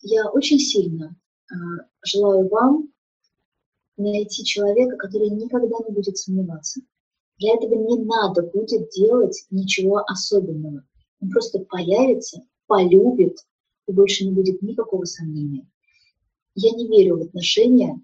я 0.00 0.30
очень 0.30 0.60
сильно 0.60 1.16
э, 1.50 1.54
желаю 2.02 2.48
вам 2.48 2.92
найти 3.96 4.44
человека, 4.44 4.96
который 4.96 5.30
никогда 5.30 5.76
не 5.86 5.92
будет 5.92 6.16
сомневаться. 6.16 6.80
Для 7.38 7.54
этого 7.54 7.74
не 7.74 8.04
надо 8.04 8.42
будет 8.42 8.90
делать 8.90 9.46
ничего 9.50 10.04
особенного. 10.06 10.84
Он 11.20 11.30
просто 11.30 11.58
появится, 11.58 12.42
полюбит, 12.68 13.36
и 13.88 13.92
больше 13.92 14.24
не 14.24 14.30
будет 14.30 14.62
никакого 14.62 15.06
сомнения. 15.06 15.68
Я 16.54 16.70
не 16.70 16.86
верю 16.86 17.18
в 17.18 17.22
отношения, 17.22 18.00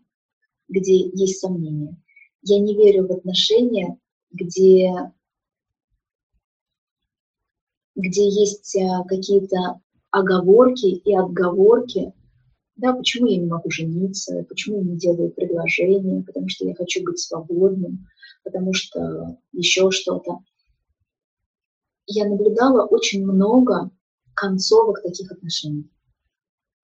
где 0.68 1.08
есть 1.08 1.38
сомнения. 1.38 1.96
Я 2.42 2.60
не 2.60 2.74
верю 2.74 3.06
в 3.06 3.12
отношения, 3.12 3.98
где, 4.30 4.92
где 7.94 8.28
есть 8.28 8.76
а, 8.76 9.04
какие-то 9.04 9.80
оговорки 10.10 10.86
и 10.86 11.14
отговорки. 11.14 12.12
Да, 12.76 12.92
почему 12.92 13.26
я 13.26 13.38
не 13.38 13.46
могу 13.46 13.70
жениться, 13.70 14.44
почему 14.48 14.78
я 14.78 14.84
не 14.84 14.96
делаю 14.96 15.30
предложение, 15.30 16.22
потому 16.22 16.48
что 16.48 16.66
я 16.66 16.74
хочу 16.74 17.02
быть 17.02 17.18
свободным, 17.18 18.06
потому 18.44 18.72
что 18.74 19.38
еще 19.52 19.90
что-то. 19.90 20.40
Я 22.06 22.28
наблюдала 22.28 22.86
очень 22.86 23.24
много 23.24 23.90
концовок 24.34 25.02
таких 25.02 25.32
отношений. 25.32 25.90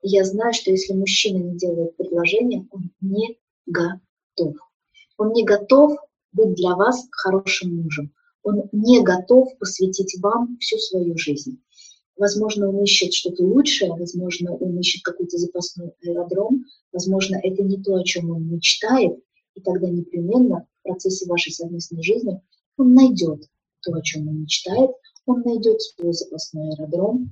Я 0.02 0.24
знаю, 0.24 0.52
что 0.52 0.70
если 0.70 0.94
мужчина 0.94 1.38
не 1.38 1.56
делает 1.56 1.96
предложение, 1.96 2.66
он 2.72 2.90
не 3.00 3.38
готов. 3.66 4.56
Он 5.18 5.32
не 5.32 5.44
готов 5.44 5.96
быть 6.32 6.54
для 6.54 6.74
вас 6.74 7.06
хорошим 7.10 7.82
мужем. 7.82 8.12
Он 8.42 8.68
не 8.72 9.02
готов 9.02 9.56
посвятить 9.58 10.16
вам 10.20 10.58
всю 10.58 10.78
свою 10.78 11.16
жизнь. 11.16 11.60
Возможно, 12.16 12.68
он 12.68 12.82
ищет 12.82 13.12
что-то 13.12 13.42
лучшее, 13.42 13.92
возможно, 13.92 14.54
он 14.54 14.78
ищет 14.78 15.02
какой-то 15.02 15.38
запасной 15.38 15.92
аэродром, 16.02 16.64
возможно, 16.92 17.36
это 17.42 17.62
не 17.62 17.82
то, 17.82 17.94
о 17.94 18.04
чем 18.04 18.30
он 18.30 18.48
мечтает, 18.48 19.18
и 19.54 19.60
тогда 19.60 19.88
непременно 19.88 20.66
в 20.80 20.88
процессе 20.88 21.26
вашей 21.26 21.52
совместной 21.52 22.02
жизни 22.02 22.40
он 22.76 22.94
найдет 22.94 23.48
то, 23.80 23.94
о 23.94 24.02
чем 24.02 24.28
он 24.28 24.42
мечтает, 24.42 24.90
он 25.26 25.42
найдет 25.42 25.80
свой 25.80 26.12
запасной 26.12 26.74
аэродром, 26.74 27.30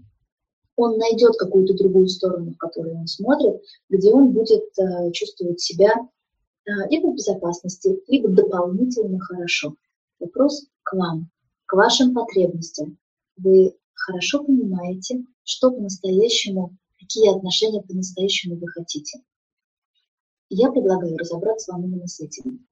он 0.76 0.96
найдет 0.96 1.36
какую-то 1.38 1.74
другую 1.74 2.08
сторону, 2.08 2.52
в 2.52 2.56
которую 2.56 2.96
он 2.96 3.06
смотрит, 3.06 3.60
где 3.90 4.12
он 4.12 4.32
будет 4.32 4.64
э, 4.78 5.12
чувствовать 5.12 5.60
себя 5.60 5.94
либо 6.90 7.08
в 7.08 7.14
безопасности, 7.14 8.00
либо 8.08 8.28
дополнительно 8.28 9.18
хорошо. 9.20 9.74
Вопрос 10.18 10.66
к 10.82 10.94
вам, 10.94 11.30
к 11.66 11.74
вашим 11.74 12.14
потребностям. 12.14 12.98
Вы 13.36 13.74
хорошо 13.94 14.44
понимаете, 14.44 15.24
что 15.44 15.70
по-настоящему, 15.70 16.76
какие 16.98 17.34
отношения 17.34 17.82
по-настоящему 17.82 18.56
вы 18.56 18.68
хотите. 18.68 19.20
Я 20.48 20.70
предлагаю 20.70 21.16
разобраться 21.16 21.72
вам 21.72 21.84
именно 21.84 22.06
с 22.06 22.20
этим. 22.20 22.66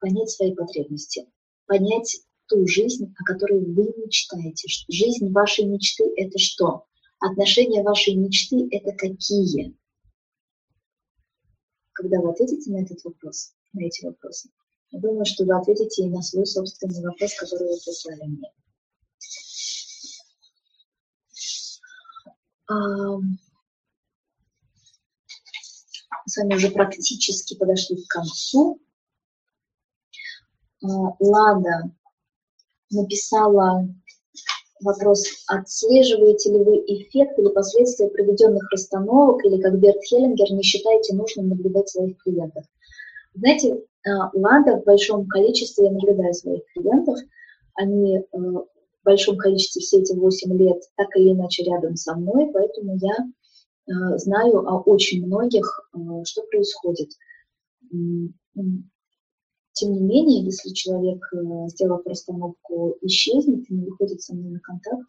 Понять 0.00 0.30
свои 0.30 0.54
потребности, 0.54 1.26
понять 1.66 2.22
ту 2.46 2.66
жизнь, 2.66 3.14
о 3.18 3.24
которой 3.24 3.64
вы 3.64 3.92
мечтаете. 3.96 4.68
Жизнь 4.88 5.30
вашей 5.30 5.64
мечты– 5.64 6.04
это 6.16 6.38
что? 6.38 6.86
Отношения 7.20 7.82
вашей 7.82 8.14
мечты– 8.14 8.66
это 8.70 8.92
какие? 8.92 9.76
Когда 11.92 12.20
вы 12.20 12.30
ответите 12.30 12.70
на 12.70 12.82
этот 12.82 13.04
вопрос, 13.04 13.54
на 13.72 13.84
эти 13.84 14.04
вопросы, 14.04 14.50
я 14.90 15.00
думаю, 15.00 15.24
что 15.24 15.44
вы 15.44 15.56
ответите 15.56 16.04
и 16.04 16.08
на 16.08 16.22
свой 16.22 16.46
собственный 16.46 17.02
вопрос, 17.02 17.34
который 17.34 17.68
вы 17.68 17.76
прислали 17.76 18.26
мне. 18.26 18.52
С 26.26 26.36
вами 26.36 26.54
уже 26.54 26.70
практически 26.70 27.56
подошли 27.56 28.02
к 28.02 28.08
концу. 28.08 28.80
А, 30.82 30.86
Лада 31.18 31.94
написала 32.90 33.86
вопрос, 34.82 35.24
отслеживаете 35.48 36.52
ли 36.52 36.58
вы 36.58 36.76
эффект 36.86 37.38
или 37.38 37.48
последствия 37.48 38.08
проведенных 38.08 38.70
расстановок, 38.70 39.44
или, 39.44 39.60
как 39.60 39.78
Берт 39.78 40.02
Хеллингер, 40.08 40.52
не 40.52 40.62
считаете 40.62 41.14
нужным 41.14 41.48
наблюдать 41.48 41.88
своих 41.88 42.16
клиентов. 42.18 42.64
Знаете, 43.34 43.82
а, 44.06 44.30
Лада 44.34 44.80
в 44.80 44.84
большом 44.84 45.26
количестве, 45.26 45.86
я 45.86 45.92
наблюдаю 45.92 46.34
своих 46.34 46.62
клиентов, 46.74 47.18
они 47.74 48.18
э, 48.18 48.22
в 48.32 48.66
большом 49.04 49.36
количестве 49.36 49.80
все 49.80 50.00
эти 50.00 50.12
8 50.12 50.58
лет 50.58 50.82
так 50.96 51.08
или 51.16 51.32
иначе 51.32 51.64
рядом 51.64 51.96
со 51.96 52.14
мной, 52.14 52.50
поэтому 52.52 52.98
я 53.00 53.14
э, 53.14 54.18
знаю 54.18 54.68
о 54.68 54.82
очень 54.82 55.24
многих, 55.26 55.88
э, 55.94 55.98
что 56.24 56.42
происходит. 56.50 57.10
Тем 59.72 59.92
не 59.92 60.00
менее, 60.00 60.44
если 60.44 60.70
человек, 60.70 61.24
э, 61.32 61.68
сделав 61.68 62.06
расстановку, 62.06 62.96
исчезнет 63.00 63.70
и 63.70 63.74
не 63.74 63.86
выходит 63.86 64.20
со 64.20 64.34
мной 64.34 64.52
на 64.52 64.60
контакт, 64.60 65.08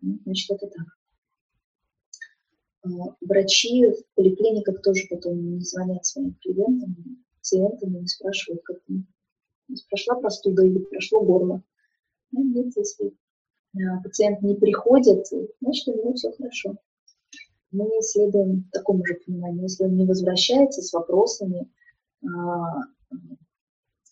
ну, 0.00 0.18
значит, 0.24 0.50
это 0.50 0.66
так. 0.66 0.86
Э, 2.84 2.88
врачи 3.22 3.86
в 3.86 4.14
поликлиниках 4.14 4.82
тоже 4.82 5.04
потом 5.08 5.56
не 5.56 5.60
звонят 5.60 6.04
своим 6.04 6.34
клиентам, 6.34 7.24
пациентам 7.38 7.96
и 7.96 8.00
не 8.00 8.06
спрашивают, 8.06 8.62
как 8.62 8.78
им 8.88 9.06
прошла 9.88 10.16
простуда 10.16 10.64
или 10.64 10.78
прошло 10.78 11.22
горло. 11.22 11.62
Ну, 12.30 12.44
нет, 12.44 12.76
если 12.76 13.06
э, 13.08 14.02
пациент 14.04 14.42
не 14.42 14.54
приходит, 14.54 15.26
значит, 15.60 15.88
у 15.88 15.96
него 15.96 16.12
все 16.12 16.30
хорошо. 16.32 16.76
Мы 17.70 17.88
следуем 18.02 18.68
такому 18.72 19.04
же 19.06 19.14
пониманию. 19.14 19.62
Если 19.62 19.84
он 19.84 19.96
не 19.96 20.06
возвращается 20.06 20.82
с 20.82 20.92
вопросами, 20.92 21.70
а, 22.24 22.80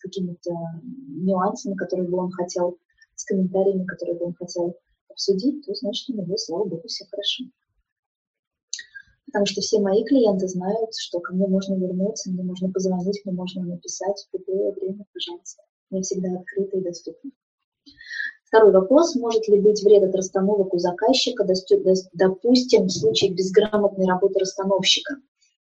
какими-то 0.07 0.51
нюансами, 1.07 1.75
которые 1.75 2.07
бы 2.07 2.17
он 2.17 2.31
хотел, 2.31 2.77
с 3.15 3.25
комментариями, 3.25 3.85
которые 3.85 4.17
бы 4.17 4.25
он 4.27 4.33
хотел 4.33 4.77
обсудить, 5.09 5.65
то 5.65 5.73
значит 5.73 6.09
у 6.09 6.13
него, 6.13 6.37
слава 6.37 6.65
богу, 6.65 6.87
все 6.87 7.05
хорошо. 7.05 7.43
Потому 9.25 9.45
что 9.45 9.61
все 9.61 9.79
мои 9.79 10.03
клиенты 10.05 10.47
знают, 10.47 10.95
что 10.95 11.19
ко 11.19 11.33
мне 11.33 11.47
можно 11.47 11.75
вернуться, 11.75 12.29
мне 12.29 12.43
можно 12.43 12.71
позвонить, 12.71 13.21
мне 13.25 13.35
можно 13.35 13.63
написать 13.63 14.27
в 14.31 14.37
любое 14.37 14.71
время, 14.71 15.05
пожалуйста. 15.13 15.63
Я 15.89 16.01
всегда 16.01 16.39
открыта 16.39 16.77
и 16.77 16.83
доступна. 16.83 17.31
Второй 18.45 18.71
вопрос. 18.71 19.15
Может 19.15 19.47
ли 19.49 19.59
быть 19.59 19.83
вред 19.83 20.03
от 20.03 20.15
расстановок 20.15 20.73
у 20.73 20.77
заказчика, 20.77 21.45
допустим, 22.13 22.85
в 22.85 22.91
случае 22.91 23.33
безграмотной 23.33 24.05
работы 24.05 24.39
расстановщика 24.39 25.15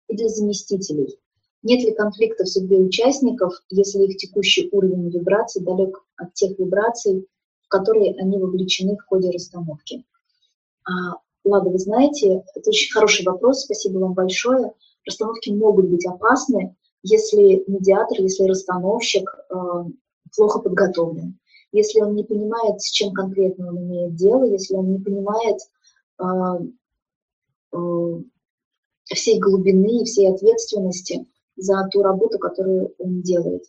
или 0.08 0.28
заместителей? 0.28 1.20
Нет 1.66 1.84
ли 1.84 1.96
конфликта 1.96 2.44
в 2.44 2.48
судьбе 2.48 2.78
участников, 2.78 3.60
если 3.72 4.04
их 4.04 4.18
текущий 4.18 4.70
уровень 4.72 5.10
вибраций 5.10 5.64
далек 5.64 6.06
от 6.16 6.32
тех 6.36 6.60
вибраций, 6.60 7.28
в 7.64 7.68
которые 7.70 8.14
они 8.20 8.38
вовлечены 8.38 8.96
в 8.96 9.04
ходе 9.04 9.32
расстановки? 9.32 10.06
А, 10.84 11.18
Лада, 11.44 11.72
вы 11.72 11.80
знаете, 11.80 12.44
это 12.54 12.70
очень 12.70 12.94
хороший 12.94 13.26
вопрос, 13.26 13.62
спасибо 13.62 13.98
вам 13.98 14.14
большое. 14.14 14.74
Расстановки 15.08 15.50
могут 15.50 15.88
быть 15.88 16.06
опасны, 16.06 16.76
если 17.02 17.64
медиатор, 17.66 18.22
если 18.22 18.44
расстановщик 18.44 19.28
э, 19.50 19.56
плохо 20.36 20.60
подготовлен, 20.60 21.40
если 21.72 22.00
он 22.00 22.14
не 22.14 22.24
понимает, 22.24 22.80
с 22.80 22.92
чем 22.92 23.12
конкретно 23.12 23.70
он 23.70 23.80
имеет 23.80 24.14
дело, 24.14 24.44
если 24.44 24.76
он 24.76 24.92
не 24.92 25.00
понимает 25.00 25.58
э, 26.20 26.26
э, 27.74 28.22
всей 29.06 29.40
глубины 29.40 30.02
и 30.02 30.06
всей 30.06 30.30
ответственности 30.30 31.26
за 31.56 31.88
ту 31.92 32.02
работу, 32.02 32.40
которую 32.40 32.94
он 32.98 33.22
делает. 33.22 33.64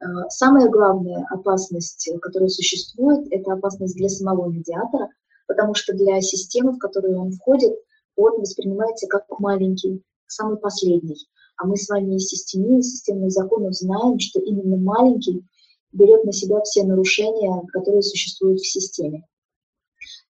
А, 0.00 0.28
самая 0.30 0.68
главная 0.68 1.26
опасность, 1.30 2.10
которая 2.22 2.48
существует, 2.48 3.26
это 3.30 3.52
опасность 3.52 3.96
для 3.96 4.08
самого 4.08 4.50
медиатора, 4.50 5.08
потому 5.46 5.74
что 5.74 5.92
для 5.94 6.20
системы, 6.20 6.72
в 6.72 6.78
которую 6.78 7.18
он 7.18 7.32
входит, 7.32 7.74
он 8.16 8.40
воспринимается 8.40 9.06
как 9.06 9.24
маленький, 9.38 10.02
самый 10.26 10.56
последний. 10.58 11.16
А 11.56 11.66
мы 11.66 11.76
с 11.76 11.88
вами 11.88 12.16
из 12.16 12.28
системы, 12.28 12.78
из 12.78 12.92
системных 12.92 13.30
законов 13.30 13.74
знаем, 13.74 14.18
что 14.18 14.40
именно 14.40 14.76
маленький 14.76 15.44
берет 15.92 16.24
на 16.24 16.32
себя 16.32 16.60
все 16.62 16.84
нарушения, 16.84 17.62
которые 17.72 18.02
существуют 18.02 18.60
в 18.60 18.70
системе. 18.70 19.26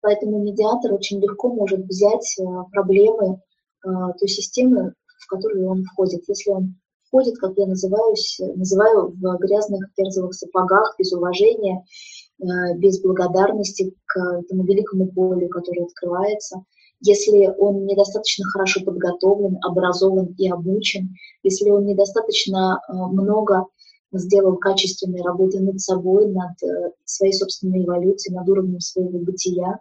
Поэтому 0.02 0.42
медиатор 0.42 0.94
очень 0.94 1.20
легко 1.20 1.54
может 1.54 1.86
взять 1.86 2.36
а, 2.40 2.64
проблемы 2.72 3.42
а, 3.84 4.14
той 4.14 4.28
системы, 4.28 4.94
в 5.06 5.28
которую 5.28 5.68
он 5.68 5.84
входит. 5.84 6.24
Если 6.28 6.50
он 6.50 6.80
ходит, 7.12 7.38
как 7.38 7.54
я 7.58 7.68
называюсь, 7.68 8.40
называю, 8.56 9.10
в 9.10 9.38
грязных 9.38 9.94
перзовых 9.96 10.34
сапогах, 10.34 10.96
без 10.98 11.14
уважения, 11.14 11.84
э, 12.42 12.46
без 12.78 13.02
благодарности 13.02 13.94
к 14.06 14.20
этому 14.40 14.64
великому 14.64 15.08
полю, 15.08 15.50
которое 15.50 15.86
открывается. 15.86 16.64
Если 17.02 17.48
он 17.58 17.86
недостаточно 17.86 18.46
хорошо 18.50 18.84
подготовлен, 18.84 19.58
образован 19.62 20.36
и 20.38 20.50
обучен, 20.50 21.16
если 21.44 21.70
он 21.70 21.86
недостаточно 21.86 22.80
э, 22.88 22.94
много 22.94 23.66
сделал 24.12 24.58
качественной 24.58 25.22
работы 25.22 25.60
над 25.60 25.80
собой, 25.80 26.28
над 26.28 26.62
э, 26.64 26.92
своей 27.06 27.34
собственной 27.34 27.86
эволюцией, 27.86 28.36
над 28.36 28.50
уровнем 28.50 28.80
своего 28.80 29.20
бытия, 29.20 29.80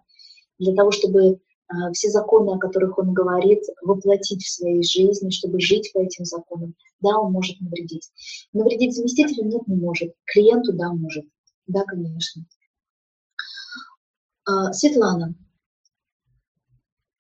для 0.59 0.75
того, 0.75 0.91
чтобы 0.91 1.41
все 1.93 2.09
законы, 2.09 2.55
о 2.55 2.59
которых 2.59 2.99
он 2.99 3.13
говорит, 3.13 3.63
воплотить 3.83 4.45
в 4.45 4.51
своей 4.51 4.83
жизни, 4.83 5.31
чтобы 5.31 5.61
жить 5.61 5.91
по 5.93 5.99
этим 5.99 6.25
законам. 6.25 6.75
Да, 7.01 7.19
он 7.19 7.33
может 7.33 7.61
навредить. 7.61 8.11
Навредить 8.53 8.95
заместителю 8.95 9.45
нет, 9.45 9.67
не 9.69 9.77
может. 9.77 10.15
Клиенту, 10.25 10.73
да, 10.73 10.93
может. 10.93 11.27
Да, 11.67 11.85
конечно. 11.85 12.45
А, 14.47 14.73
Светлана, 14.73 15.35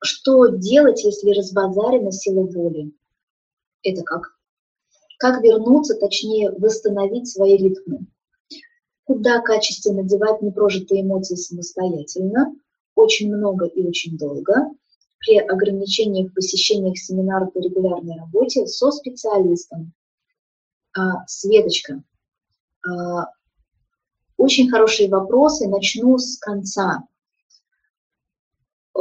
что 0.00 0.46
делать, 0.46 1.04
если 1.04 1.32
разбазарена 1.32 2.12
сила 2.12 2.44
воли? 2.44 2.92
Это 3.82 4.02
как? 4.02 4.38
Как 5.18 5.42
вернуться, 5.42 5.94
точнее, 5.94 6.52
восстановить 6.52 7.28
свои 7.28 7.56
ритмы? 7.56 8.06
Куда 9.04 9.40
качественно 9.40 10.04
девать 10.04 10.40
непрожитые 10.42 11.02
эмоции 11.02 11.34
самостоятельно? 11.34 12.54
Очень 12.98 13.32
много 13.32 13.66
и 13.66 13.86
очень 13.86 14.18
долго. 14.18 14.72
При 15.20 15.38
ограничениях 15.38 16.34
посещениях 16.34 16.98
семинаров 16.98 17.54
и 17.54 17.60
регулярной 17.60 18.18
работе 18.18 18.66
со 18.66 18.90
специалистом. 18.90 19.92
А, 20.96 21.24
Светочка, 21.28 22.02
а, 22.84 23.30
очень 24.36 24.68
хорошие 24.68 25.08
вопросы. 25.08 25.68
Начну 25.68 26.18
с 26.18 26.38
конца. 26.38 27.04
А, 28.94 29.00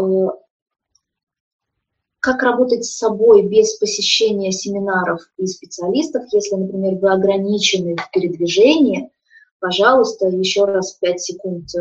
как 2.20 2.44
работать 2.44 2.86
с 2.86 2.98
собой 2.98 3.48
без 3.48 3.80
посещения 3.80 4.52
семинаров 4.52 5.22
и 5.38 5.48
специалистов, 5.48 6.26
если, 6.32 6.56
например, 6.56 7.00
вы 7.00 7.12
ограничены 7.12 7.96
в 7.96 8.12
передвижении, 8.12 9.10
пожалуйста, 9.60 10.28
еще 10.28 10.66
раз 10.66 10.94
5 10.94 11.22
секунд 11.22 11.76
э, 11.76 11.80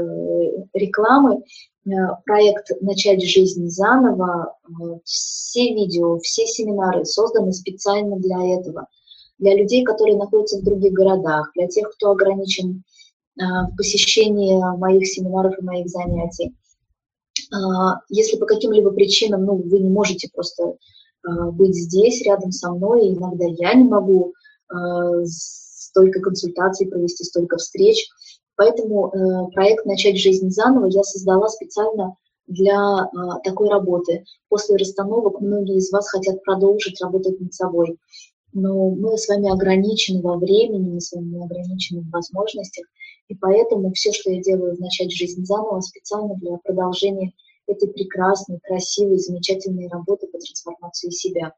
рекламы. 0.74 1.42
Э, 1.86 1.90
проект 2.24 2.70
«Начать 2.80 3.22
жизнь 3.22 3.68
заново», 3.68 4.54
э, 4.64 4.98
все 5.04 5.74
видео, 5.74 6.18
все 6.18 6.46
семинары 6.46 7.04
созданы 7.04 7.52
специально 7.52 8.16
для 8.16 8.58
этого. 8.58 8.86
Для 9.38 9.54
людей, 9.54 9.84
которые 9.84 10.16
находятся 10.16 10.58
в 10.58 10.64
других 10.64 10.92
городах, 10.92 11.50
для 11.54 11.66
тех, 11.66 11.90
кто 11.92 12.10
ограничен 12.10 12.82
в 13.38 13.76
посещении 13.76 14.58
моих 14.78 15.06
семинаров 15.06 15.58
и 15.58 15.62
моих 15.62 15.88
занятий. 15.88 16.56
Если 18.08 18.38
по 18.38 18.46
каким-либо 18.46 18.92
причинам 18.92 19.44
ну, 19.44 19.56
вы 19.56 19.80
не 19.80 19.90
можете 19.90 20.30
просто 20.32 20.76
быть 21.22 21.74
здесь, 21.74 22.22
рядом 22.22 22.50
со 22.50 22.70
мной, 22.72 23.10
иногда 23.10 23.44
я 23.58 23.74
не 23.74 23.84
могу 23.84 24.32
столько 25.96 26.20
консультаций 26.20 26.86
провести, 26.88 27.24
столько 27.24 27.56
встреч. 27.56 28.06
Поэтому 28.56 29.08
э, 29.08 29.50
проект 29.52 29.86
«Начать 29.86 30.18
жизнь 30.18 30.50
заново» 30.50 30.86
я 30.86 31.02
создала 31.02 31.48
специально 31.48 32.16
для 32.46 33.10
такой 33.42 33.68
работы. 33.68 34.24
После 34.48 34.76
расстановок 34.76 35.40
многие 35.40 35.78
из 35.78 35.90
вас 35.90 36.08
хотят 36.08 36.44
продолжить 36.44 37.00
работать 37.02 37.40
над 37.40 37.52
собой. 37.52 37.98
Но 38.52 38.90
мы 38.90 39.18
с 39.18 39.26
вами 39.28 39.50
ограничены 39.52 40.22
во 40.22 40.36
времени, 40.36 40.92
мы 40.92 41.00
с 41.00 41.12
вами 41.12 41.44
ограничены 41.44 42.02
в 42.02 42.10
возможностях. 42.10 42.86
И 43.28 43.34
поэтому 43.34 43.92
все, 43.92 44.12
что 44.12 44.30
я 44.30 44.40
делаю 44.40 44.76
в 44.76 44.80
«Начать 44.80 45.10
жизнь 45.10 45.44
заново», 45.44 45.80
специально 45.80 46.36
для 46.36 46.56
продолжения 46.58 47.32
этой 47.66 47.88
прекрасной, 47.88 48.60
красивой, 48.62 49.18
замечательной 49.18 49.88
работы 49.88 50.28
по 50.28 50.38
трансформации 50.38 51.10
себя. 51.10 51.52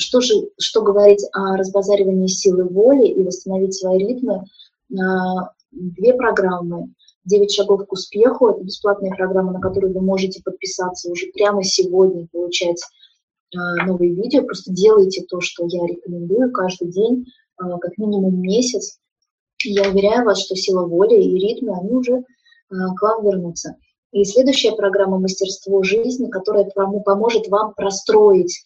А, 0.00 0.02
что 0.02 0.20
же, 0.20 0.34
что 0.58 0.82
говорить 0.82 1.24
о 1.32 1.56
разбазаривании 1.56 2.26
силы 2.26 2.64
воли 2.64 3.06
и 3.06 3.22
восстановить 3.22 3.74
свои 3.74 3.98
ритмы? 3.98 4.44
А, 4.98 5.50
две 5.70 6.14
программы. 6.14 6.92
«Девять 7.22 7.52
шагов 7.52 7.86
к 7.86 7.92
успеху»— 7.92 8.48
это 8.48 8.64
бесплатная 8.64 9.14
программа, 9.14 9.52
на 9.52 9.60
которую 9.60 9.92
вы 9.92 10.00
можете 10.00 10.42
подписаться 10.42 11.10
уже 11.10 11.26
прямо 11.34 11.62
сегодня, 11.62 12.26
получать 12.32 12.82
а, 13.54 13.86
новые 13.86 14.14
видео. 14.14 14.42
Просто 14.42 14.72
делайте 14.72 15.24
то, 15.28 15.40
что 15.40 15.66
я 15.66 15.86
рекомендую 15.86 16.50
каждый 16.50 16.88
день, 16.88 17.26
как 17.58 17.98
минимум 17.98 18.40
месяц. 18.40 18.98
Я 19.62 19.90
уверяю 19.90 20.24
вас, 20.24 20.42
что 20.42 20.56
сила 20.56 20.86
воли 20.86 21.22
и 21.22 21.38
ритмы, 21.38 21.76
они 21.78 21.92
уже 21.92 22.24
к 22.70 23.02
вам 23.02 23.22
вернутся. 23.22 23.76
И 24.12 24.24
следующая 24.24 24.72
программа 24.72 25.18
«Мастерство 25.18 25.82
жизни», 25.82 26.30
которая 26.30 26.64
поможет 27.04 27.48
вам 27.48 27.74
простроить 27.74 28.64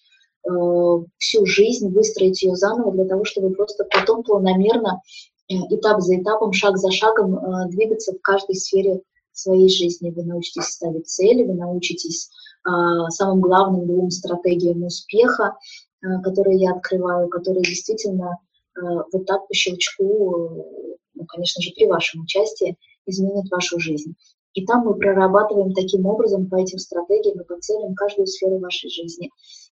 всю 1.19 1.47
жизнь, 1.47 1.89
выстроить 1.93 2.43
ее 2.43 2.55
заново 2.55 2.93
для 2.93 3.07
того, 3.07 3.25
чтобы 3.25 3.51
просто 3.55 3.85
потом 3.91 4.23
планомерно, 4.23 5.01
э, 5.49 5.55
этап 5.71 6.01
за 6.01 6.21
этапом, 6.21 6.53
шаг 6.53 6.77
за 6.77 6.91
шагом 6.91 7.37
э, 7.37 7.69
двигаться 7.71 8.13
в 8.13 8.21
каждой 8.21 8.57
сфере 8.57 9.01
своей 9.33 9.69
жизни. 9.69 10.11
Вы 10.11 10.25
научитесь 10.25 10.67
ставить 10.67 11.09
цели, 11.09 11.45
вы 11.45 11.55
научитесь 11.55 12.31
э, 12.67 12.71
самым 13.11 13.41
главным 13.41 13.87
двум 13.87 14.11
стратегиям 14.11 14.85
успеха, 14.85 15.57
э, 16.03 16.23
которые 16.23 16.59
я 16.59 16.73
открываю, 16.73 17.29
которые 17.29 17.63
действительно 17.63 18.39
э, 18.77 18.81
вот 19.13 19.27
так 19.27 19.47
по 19.49 19.55
щелчку, 19.55 20.05
э, 20.05 20.97
ну, 21.15 21.27
конечно 21.27 21.63
же, 21.63 21.73
при 21.75 21.87
вашем 21.87 22.23
участии, 22.23 22.77
изменят 23.07 23.51
вашу 23.51 23.79
жизнь. 23.79 24.15
И 24.55 24.65
там 24.65 24.85
мы 24.85 24.95
прорабатываем 24.95 25.73
таким 25.73 26.07
образом 26.07 26.49
по 26.49 26.57
этим 26.57 26.79
стратегиям 26.79 27.41
и 27.41 27.45
по 27.45 27.59
целям 27.61 27.95
каждую 27.95 28.27
сферу 28.27 28.59
вашей 28.59 28.89
жизни. 28.89 29.31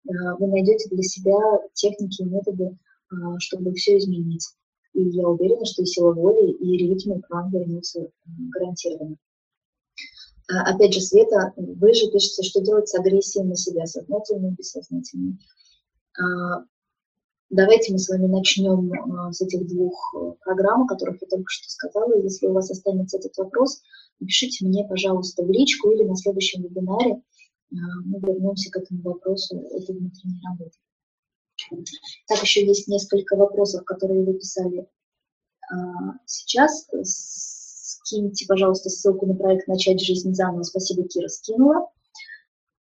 Э, 0.08 0.36
вы 0.40 0.48
найдете 0.48 0.90
для 0.90 1.04
себя 1.04 1.38
техники 1.74 2.22
и 2.22 2.26
методы, 2.26 2.78
э, 3.12 3.16
чтобы 3.40 3.74
все 3.74 3.98
изменить. 3.98 4.48
И 4.94 5.02
я 5.10 5.28
уверена, 5.28 5.66
что 5.66 5.82
и 5.82 5.86
сила 5.86 6.14
воли, 6.14 6.52
и 6.52 6.78
ритмы 6.78 7.22
к 7.22 7.30
вам 7.30 7.52
вернутся 7.52 8.02
э, 8.02 8.10
гарантированно. 8.54 9.18
Опять 10.48 10.94
же, 10.94 11.02
Света, 11.02 11.54
вы 11.58 11.96
же 11.96 12.12
пишете, 12.12 12.44
что 12.44 12.62
делать 12.62 12.88
с 12.88 12.94
агрессией 12.94 13.44
на 13.46 13.56
себя, 13.56 13.88
сознательной 13.88 14.52
и 14.52 14.54
бессознательной. 14.54 15.40
Давайте 17.50 17.92
мы 17.92 17.98
с 17.98 18.10
вами 18.10 18.28
начнем 18.28 18.92
с 19.34 19.42
этих 19.42 19.66
двух 19.68 20.14
программ, 20.42 20.84
о 20.84 20.88
которых 20.88 21.20
я 21.20 21.28
только 21.28 21.48
что 21.48 21.68
сказала. 21.68 22.22
Если 22.22 22.46
у 22.46 22.54
вас 22.54 22.70
останется 22.70 23.18
этот 23.18 23.36
вопрос, 23.38 23.82
напишите 24.20 24.68
мне, 24.68 24.86
пожалуйста, 24.88 25.44
в 25.44 25.50
личку 25.50 25.90
или 25.90 26.04
на 26.04 26.16
следующем 26.16 26.62
вебинаре 26.62 27.14
а, 27.14 27.20
мы 27.72 28.20
вернемся 28.20 28.72
к 28.72 28.78
этому 28.78 29.02
вопросу 29.02 29.58
этой 29.58 29.98
внутренней 29.98 30.42
работы. 30.48 30.78
Так, 32.28 32.42
еще 32.42 32.66
есть 32.66 32.88
несколько 32.88 33.36
вопросов, 33.36 33.86
которые 33.86 34.24
вы 34.24 34.34
писали 34.34 34.88
а, 35.72 36.14
сейчас. 36.26 36.88
Скиньте, 37.04 38.46
пожалуйста, 38.48 38.90
ссылку 38.90 39.26
на 39.26 39.36
проект 39.36 39.68
«Начать 39.68 40.02
жизнь 40.02 40.34
заново». 40.34 40.64
Спасибо, 40.64 41.08
Кира, 41.08 41.28
скинула. 41.28 41.90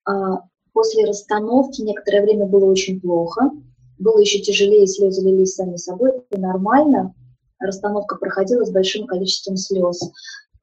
А, 0.05 0.47
после 0.73 1.05
расстановки 1.05 1.81
некоторое 1.81 2.23
время 2.23 2.45
было 2.45 2.65
очень 2.65 2.99
плохо. 2.99 3.51
Было 3.99 4.19
еще 4.19 4.39
тяжелее, 4.39 4.87
слезы 4.87 5.21
лились 5.21 5.55
сами 5.55 5.75
собой. 5.75 6.11
Это 6.17 6.39
нормально. 6.39 7.13
Расстановка 7.59 8.15
проходила 8.15 8.65
с 8.65 8.71
большим 8.71 9.05
количеством 9.05 9.57
слез. 9.57 9.99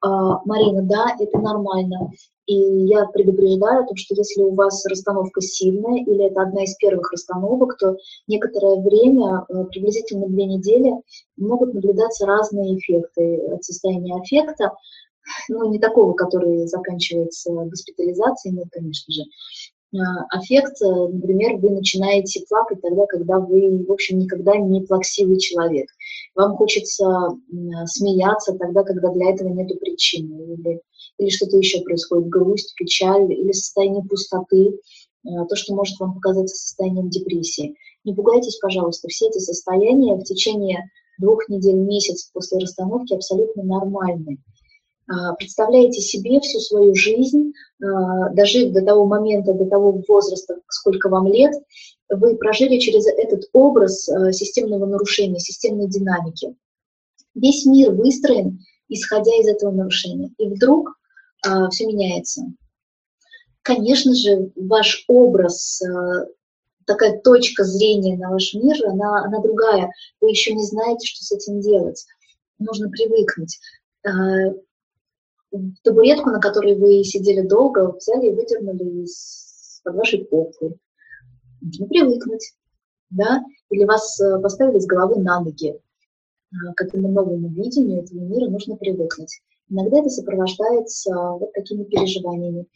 А, 0.01 0.41
Марина, 0.45 0.83
да, 0.83 1.17
это 1.19 1.39
нормально. 1.39 2.11
И 2.47 2.55
я 2.55 3.05
предупреждаю 3.07 3.83
о 3.83 3.87
том, 3.87 3.97
что 3.97 4.15
если 4.15 4.43
у 4.43 4.55
вас 4.55 4.87
расстановка 4.87 5.41
сильная 5.41 6.03
или 6.03 6.27
это 6.27 6.43
одна 6.43 6.65
из 6.65 6.77
первых 6.77 7.13
расстановок, 7.13 7.77
то 7.79 7.97
некоторое 8.27 8.81
время, 8.81 9.45
э, 9.49 9.65
приблизительно 9.65 10.29
две 10.29 10.47
недели, 10.47 10.95
могут 11.37 11.75
наблюдаться 11.75 12.27
разные 12.27 12.79
эффекты 12.79 13.39
от 13.53 13.65
состояния 13.65 14.15
аффекта, 14.15 14.73
ну, 15.49 15.71
не 15.71 15.79
такого, 15.79 16.15
который 16.15 16.67
заканчивается 16.67 17.53
госпитализацией, 17.53 18.57
нет, 18.57 18.69
конечно 18.71 19.13
же. 19.13 19.23
А, 19.95 20.39
аффект, 20.39 20.83
э, 20.83 20.87
например, 20.87 21.57
вы 21.57 21.71
начинаете 21.71 22.45
плакать 22.49 22.81
тогда, 22.83 23.07
когда 23.07 23.39
вы, 23.39 23.85
в 23.85 23.93
общем, 23.93 24.19
никогда 24.19 24.57
не 24.57 24.83
плаксивый 24.83 25.39
человек 25.39 25.89
вам 26.39 26.57
хочется 26.57 27.37
смеяться 27.87 28.55
тогда, 28.55 28.85
когда 28.85 29.11
для 29.11 29.33
этого 29.33 29.49
нет 29.49 29.69
причины, 29.81 30.55
или, 30.55 30.81
или 31.19 31.29
что-то 31.29 31.59
еще 31.59 31.81
происходит, 31.81 32.29
грусть, 32.29 32.75
печаль, 32.77 33.33
или 33.33 33.51
состояние 33.51 34.05
пустоты, 34.05 34.69
э, 34.69 35.29
то, 35.49 35.57
что 35.57 35.75
может 35.75 35.99
вам 35.99 36.15
показаться 36.15 36.57
состоянием 36.57 37.11
депрессии. 37.11 37.75
Не 38.05 38.15
пугайтесь, 38.15 38.57
пожалуйста, 38.59 39.09
все 39.09 39.27
эти 39.27 39.39
состояния 39.39 40.15
в 40.15 40.23
течение 40.23 40.89
двух 41.19 41.49
недель, 41.49 41.75
месяц 41.75 42.31
после 42.33 42.59
расстановки 42.59 43.15
абсолютно 43.15 43.65
нормальны. 43.65 44.39
А, 45.09 45.33
представляете 45.35 46.01
себе 46.01 46.39
всю 46.41 46.61
свою 46.61 46.95
жизнь, 46.95 47.53
а, 47.83 48.29
дожив 48.31 48.73
до 48.73 48.85
того 48.85 49.07
момента, 49.07 49.55
до 49.55 49.65
того 49.65 50.03
возраста, 50.07 50.59
сколько 50.69 51.09
вам 51.09 51.27
лет, 51.29 51.55
вы 52.11 52.37
прожили 52.37 52.79
через 52.79 53.07
этот 53.07 53.45
образ 53.53 54.09
а, 54.09 54.33
системного 54.33 54.85
нарушения, 54.85 55.39
системной 55.39 55.89
динамики. 55.89 56.55
Весь 57.35 57.65
мир 57.65 57.93
выстроен, 57.93 58.61
исходя 58.89 59.35
из 59.37 59.49
этого 59.49 59.71
нарушения. 59.71 60.31
И 60.39 60.49
вдруг 60.49 60.99
все 61.71 61.87
меняется. 61.87 62.43
Конечно 63.63 64.13
же, 64.13 64.51
ваш 64.57 65.05
образ, 65.07 65.81
такая 66.85 67.21
точка 67.21 67.63
зрения 67.63 68.17
на 68.17 68.31
ваш 68.31 68.55
мир, 68.55 68.75
она, 68.87 69.25
она 69.25 69.41
другая. 69.41 69.93
Вы 70.21 70.31
еще 70.31 70.53
не 70.53 70.65
знаете, 70.65 71.07
что 71.07 71.23
с 71.23 71.31
этим 71.31 71.61
делать. 71.61 72.05
Нужно 72.59 72.91
привыкнуть 72.91 73.61
табуретку, 75.83 76.31
на 76.31 76.41
которой 76.41 76.77
вы 76.77 77.05
сидели 77.05 77.47
долго, 77.47 77.93
взяли 77.93 78.29
и 78.29 78.35
выдернули 78.35 79.05
из-под 79.05 79.95
вашей 79.95 80.25
попы. 80.25 80.77
Нужно 81.61 81.87
привыкнуть, 81.87 82.55
да? 83.11 83.43
Или 83.71 83.85
вас 83.85 84.21
э, 84.21 84.39
поставили 84.41 84.79
с 84.79 84.87
головы 84.87 85.21
на 85.21 85.41
ноги. 85.41 85.81
А, 86.53 86.73
к 86.75 86.83
этому 86.83 87.09
новому 87.09 87.49
видению 87.49 88.03
этого 88.03 88.21
мира 88.21 88.49
нужно 88.49 88.77
привыкнуть. 88.77 89.41
Иногда 89.69 89.99
это 89.99 90.09
сопровождается 90.09 91.15
вот 91.15 91.53
такими 91.53 91.85
переживаниями. 91.85 92.67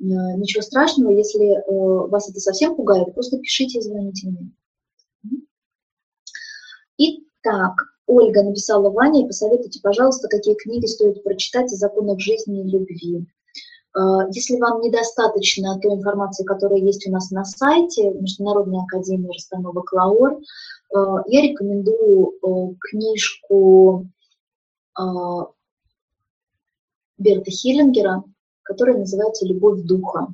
Э, 0.00 0.04
ничего 0.36 0.62
страшного, 0.62 1.10
если 1.10 1.56
э, 1.56 2.08
вас 2.08 2.28
это 2.28 2.40
совсем 2.40 2.76
пугает, 2.76 3.14
просто 3.14 3.38
пишите 3.38 3.78
и 3.78 3.82
звоните 3.82 4.28
мне. 4.28 4.50
Итак, 6.98 7.95
Ольга 8.06 8.42
написала 8.42 8.90
Ване, 8.90 9.26
посоветуйте, 9.26 9.80
пожалуйста, 9.82 10.28
какие 10.28 10.54
книги 10.54 10.86
стоит 10.86 11.22
прочитать 11.24 11.72
о 11.72 11.76
законах 11.76 12.20
жизни 12.20 12.60
и 12.60 12.68
любви. 12.68 13.26
Э, 13.96 14.28
если 14.30 14.58
вам 14.58 14.80
недостаточно 14.80 15.78
той 15.80 15.94
информации, 15.94 16.44
которая 16.44 16.78
есть 16.78 17.06
у 17.08 17.10
нас 17.10 17.30
на 17.30 17.44
сайте 17.44 18.10
Международной 18.10 18.82
академии 18.82 19.34
расстановок 19.34 19.92
ЛАОР, 19.92 20.40
я 21.26 21.42
рекомендую 21.42 22.76
книжку 22.78 24.06
Берта 27.18 27.50
Хиллингера, 27.50 28.22
которая 28.62 28.98
называется 28.98 29.46
«Любовь 29.46 29.82
духа». 29.82 30.28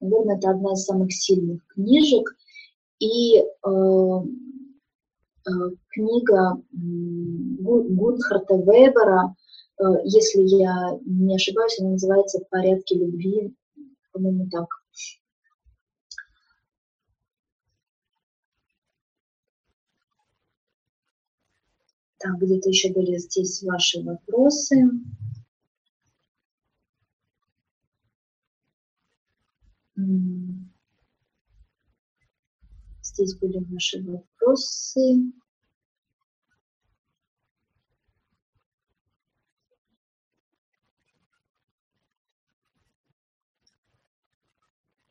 Наверное, 0.00 0.36
это 0.36 0.50
одна 0.50 0.74
из 0.74 0.84
самых 0.84 1.12
сильных 1.12 1.66
книжек. 1.66 2.36
И 3.00 3.44
книга 5.90 6.62
Гунхарта 6.72 8.54
Вебера, 8.54 9.34
э, 9.78 9.84
если 10.04 10.42
я 10.42 10.98
не 11.04 11.36
ошибаюсь, 11.36 11.78
она 11.80 11.90
называется 11.90 12.40
«Порядки 12.50 12.94
любви», 12.94 13.54
по-моему, 14.12 14.48
так. 14.50 14.66
Так, 22.18 22.38
где-то 22.38 22.70
еще 22.70 22.92
были 22.92 23.18
здесь 23.18 23.62
ваши 23.62 24.02
вопросы. 24.02 24.90
Здесь 33.16 33.34
были 33.38 33.64
ваши 33.72 34.02
вопросы. 34.02 35.32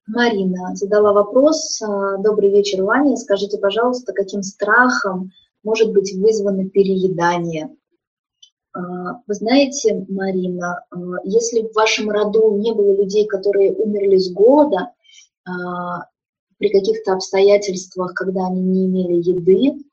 Марина 0.06 0.76
задала 0.76 1.14
вопрос. 1.14 1.82
А, 1.82 2.18
Добрый 2.18 2.52
вечер, 2.52 2.84
Ваня. 2.84 3.18
Скажите, 3.18 3.58
пожалуйста, 3.58 4.14
каким 4.14 4.44
страхом 4.44 5.32
может 5.64 5.92
быть 5.92 6.14
вызвано 6.14 6.70
переедание? 6.70 7.76
А, 8.74 9.24
вы 9.26 9.34
знаете, 9.34 10.06
Марина, 10.10 10.86
а, 10.92 10.98
если 11.24 11.64
в 11.64 11.74
вашем 11.74 12.12
роду 12.12 12.56
не 12.56 12.72
было 12.72 12.96
людей, 12.96 13.26
которые 13.26 13.74
умерли 13.74 14.18
с 14.18 14.32
голода, 14.32 14.92
при 16.58 16.70
каких-то 16.70 17.14
обстоятельствах, 17.14 18.14
когда 18.14 18.48
они 18.48 18.62
не 18.62 18.86
имели 18.86 19.16
еды, 19.16 19.84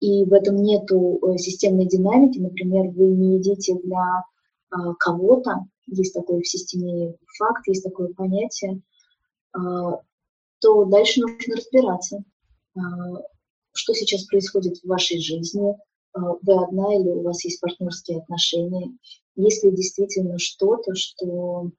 и 0.00 0.24
в 0.24 0.32
этом 0.32 0.56
нету 0.56 1.18
э, 1.22 1.36
системной 1.36 1.86
динамики, 1.86 2.38
например, 2.38 2.88
вы 2.90 3.08
не 3.08 3.36
едите 3.36 3.74
для 3.82 4.24
кого-то, 4.98 5.66
есть 5.86 6.14
такой 6.14 6.42
в 6.42 6.48
системе 6.48 7.16
факт, 7.38 7.66
есть 7.66 7.82
такое 7.82 8.12
понятие, 8.14 8.80
то 9.52 10.84
дальше 10.84 11.20
нужно 11.22 11.56
разбираться, 11.56 12.22
что 13.72 13.94
сейчас 13.94 14.24
происходит 14.26 14.78
в 14.78 14.86
вашей 14.86 15.18
жизни, 15.18 15.74
вы 16.14 16.62
одна 16.62 16.94
или 16.94 17.08
у 17.08 17.22
вас 17.22 17.44
есть 17.44 17.60
партнерские 17.60 18.18
отношения, 18.18 18.92
есть 19.34 19.64
ли 19.64 19.72
действительно 19.72 20.38
что-то, 20.38 20.94
что 20.94 21.72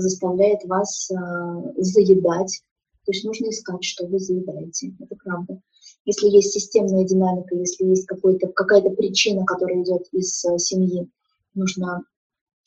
заставляет 0.00 0.64
вас 0.64 1.10
а, 1.10 1.62
заедать, 1.76 2.62
то 3.04 3.12
есть 3.12 3.24
нужно 3.24 3.48
искать, 3.48 3.82
что 3.84 4.06
вы 4.06 4.18
заедаете, 4.18 4.94
это 5.00 5.16
правда. 5.16 5.60
Если 6.04 6.28
есть 6.28 6.52
системная 6.52 7.04
динамика, 7.04 7.54
если 7.54 7.86
есть 7.86 8.06
какая-то 8.06 8.90
причина, 8.90 9.44
которая 9.44 9.82
идет 9.82 10.06
из 10.12 10.44
а, 10.44 10.58
семьи, 10.58 11.08
нужно, 11.54 12.02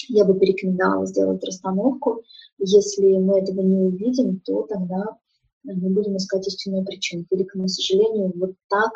я 0.08 0.26
бы 0.26 0.34
порекомендовала 0.34 1.06
сделать 1.06 1.44
расстановку. 1.44 2.24
Если 2.58 3.18
мы 3.18 3.40
этого 3.40 3.62
не 3.62 3.84
увидим, 3.84 4.40
то 4.40 4.64
тогда 4.64 5.18
мы 5.64 5.90
будем 5.90 6.18
искать 6.18 6.48
истинную 6.48 6.86
причину. 6.86 7.26
Великому 7.30 7.66
к 7.66 7.70
сожалению, 7.70 8.32
вот 8.36 8.54
так 8.68 8.92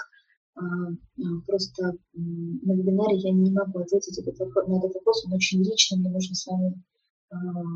а, 0.56 0.62
просто 1.46 1.96
на 2.14 2.74
вебинаре 2.74 3.18
я 3.18 3.32
не 3.32 3.52
могу 3.52 3.80
ответить 3.80 4.18
на 4.18 4.78
этот 4.78 4.96
вопрос, 4.96 5.26
он 5.26 5.34
очень 5.34 5.64
личный, 5.64 6.00
мне 6.00 6.10
нужно 6.10 6.34
с 6.34 6.48
вами 6.48 6.82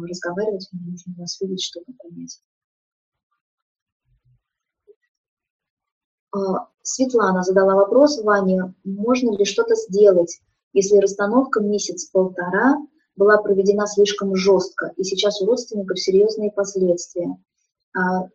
разговаривать, 0.08 0.68
мне 0.72 0.92
нужно 0.92 1.14
вас 1.18 1.40
видеть, 1.42 1.64
чтобы 1.64 1.86
понять. 1.98 2.42
Светлана 6.84 7.44
задала 7.44 7.76
вопрос 7.76 8.22
Ване, 8.24 8.74
можно 8.84 9.36
ли 9.36 9.46
что-то 9.46 9.76
сделать, 9.76 10.42
если 10.74 10.98
расстановка 10.98 11.62
месяц-полтора 11.62 12.78
была 13.16 13.38
проведена 13.42 13.88
слишком 13.88 14.36
жестко, 14.36 14.94
и 14.96 15.04
сейчас 15.04 15.42
у 15.42 15.46
родственников 15.46 16.00
серьезные 16.00 16.52
последствия. 16.52 17.36
А, 17.96 18.30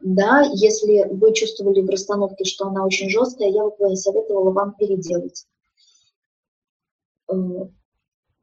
да, 0.00 0.42
если 0.52 1.08
вы 1.10 1.32
чувствовали 1.32 1.80
в 1.80 1.88
расстановке, 1.88 2.44
что 2.44 2.66
она 2.66 2.84
очень 2.84 3.08
жесткая, 3.08 3.48
я 3.48 3.64
бы 3.64 3.96
советовала 3.96 4.50
вам 4.52 4.74
переделать. 4.74 5.46
Э, 7.30 7.68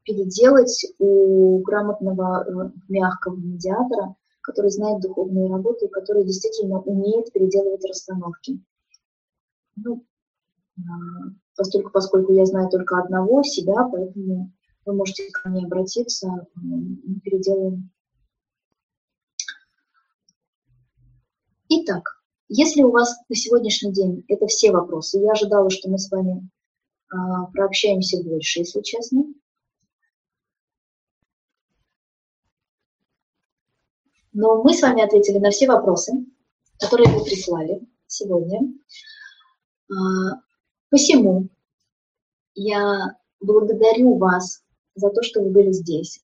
переделать 0.04 0.86
у 0.98 1.58
грамотного 1.58 2.44
э, 2.44 2.70
мягкого 2.88 3.36
медиатора, 3.36 4.16
который 4.40 4.70
знает 4.70 5.02
духовную 5.02 5.50
работу 5.50 5.84
и 5.84 5.90
который 5.90 6.24
действительно 6.24 6.80
умеет 6.80 7.30
переделывать 7.30 7.84
расстановки. 7.84 8.58
Ну, 9.76 10.06
а, 10.78 10.80
поскольку, 11.54 11.90
поскольку 11.90 12.32
я 12.32 12.46
знаю 12.46 12.70
только 12.70 12.98
одного, 12.98 13.42
себя, 13.42 13.86
поэтому 13.92 14.50
вы 14.86 14.94
можете 14.94 15.28
ко 15.30 15.50
мне 15.50 15.66
обратиться, 15.66 16.46
мы 16.54 17.20
переделаем 17.22 17.90
Итак, 21.68 22.22
если 22.48 22.82
у 22.82 22.90
вас 22.90 23.14
на 23.28 23.36
сегодняшний 23.36 23.92
день 23.92 24.24
это 24.28 24.46
все 24.46 24.72
вопросы, 24.72 25.18
я 25.18 25.32
ожидала, 25.32 25.68
что 25.68 25.90
мы 25.90 25.98
с 25.98 26.10
вами 26.10 26.48
прообщаемся 27.52 28.22
больше, 28.22 28.60
если 28.60 28.82
честно. 28.82 29.24
Но 34.32 34.62
мы 34.62 34.74
с 34.74 34.82
вами 34.82 35.02
ответили 35.02 35.38
на 35.38 35.50
все 35.50 35.66
вопросы, 35.66 36.12
которые 36.78 37.10
вы 37.10 37.24
прислали 37.24 37.80
сегодня. 38.06 38.60
А, 39.90 39.94
посему 40.90 41.48
я 42.54 43.16
благодарю 43.40 44.16
вас 44.16 44.62
за 44.94 45.10
то, 45.10 45.22
что 45.22 45.42
вы 45.42 45.50
были 45.50 45.72
здесь 45.72 46.22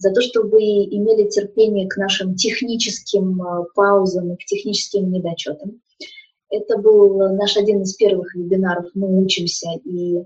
за 0.00 0.12
то, 0.12 0.22
что 0.22 0.42
вы 0.42 0.62
имели 0.62 1.28
терпение 1.28 1.86
к 1.86 1.98
нашим 1.98 2.34
техническим 2.34 3.40
э, 3.42 3.64
паузам 3.74 4.32
и 4.32 4.36
к 4.36 4.46
техническим 4.46 5.12
недочетам. 5.12 5.82
Это 6.50 6.78
был 6.78 7.34
наш 7.36 7.56
один 7.56 7.82
из 7.82 7.94
первых 7.94 8.34
вебинаров 8.34 8.86
«Мы 8.94 9.22
учимся 9.22 9.68
и, 9.84 10.24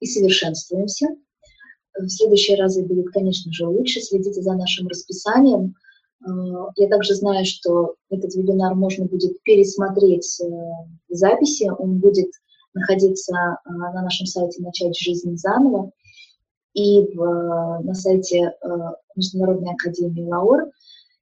и 0.00 0.06
совершенствуемся». 0.06 1.06
В 1.98 2.08
следующие 2.08 2.56
разы 2.56 2.84
будет, 2.84 3.10
конечно 3.12 3.52
же, 3.52 3.66
лучше. 3.66 4.00
Следите 4.00 4.40
за 4.42 4.54
нашим 4.54 4.86
расписанием. 4.88 5.74
Э, 6.24 6.30
я 6.76 6.88
также 6.88 7.14
знаю, 7.14 7.44
что 7.44 7.94
этот 8.10 8.34
вебинар 8.34 8.74
можно 8.74 9.06
будет 9.06 9.42
пересмотреть 9.42 10.40
э, 10.40 10.46
в 11.08 11.14
записи. 11.14 11.70
Он 11.78 11.98
будет 11.98 12.30
находиться 12.74 13.32
на 13.64 14.02
нашем 14.02 14.26
сайте 14.26 14.62
«Начать 14.62 14.96
жизнь 14.96 15.36
заново» 15.36 15.90
и 16.74 17.00
в, 17.14 17.80
на 17.82 17.94
сайте 17.94 18.52
э, 18.62 18.68
Международной 19.16 19.72
академии 19.72 20.22
ЛАОР. 20.22 20.70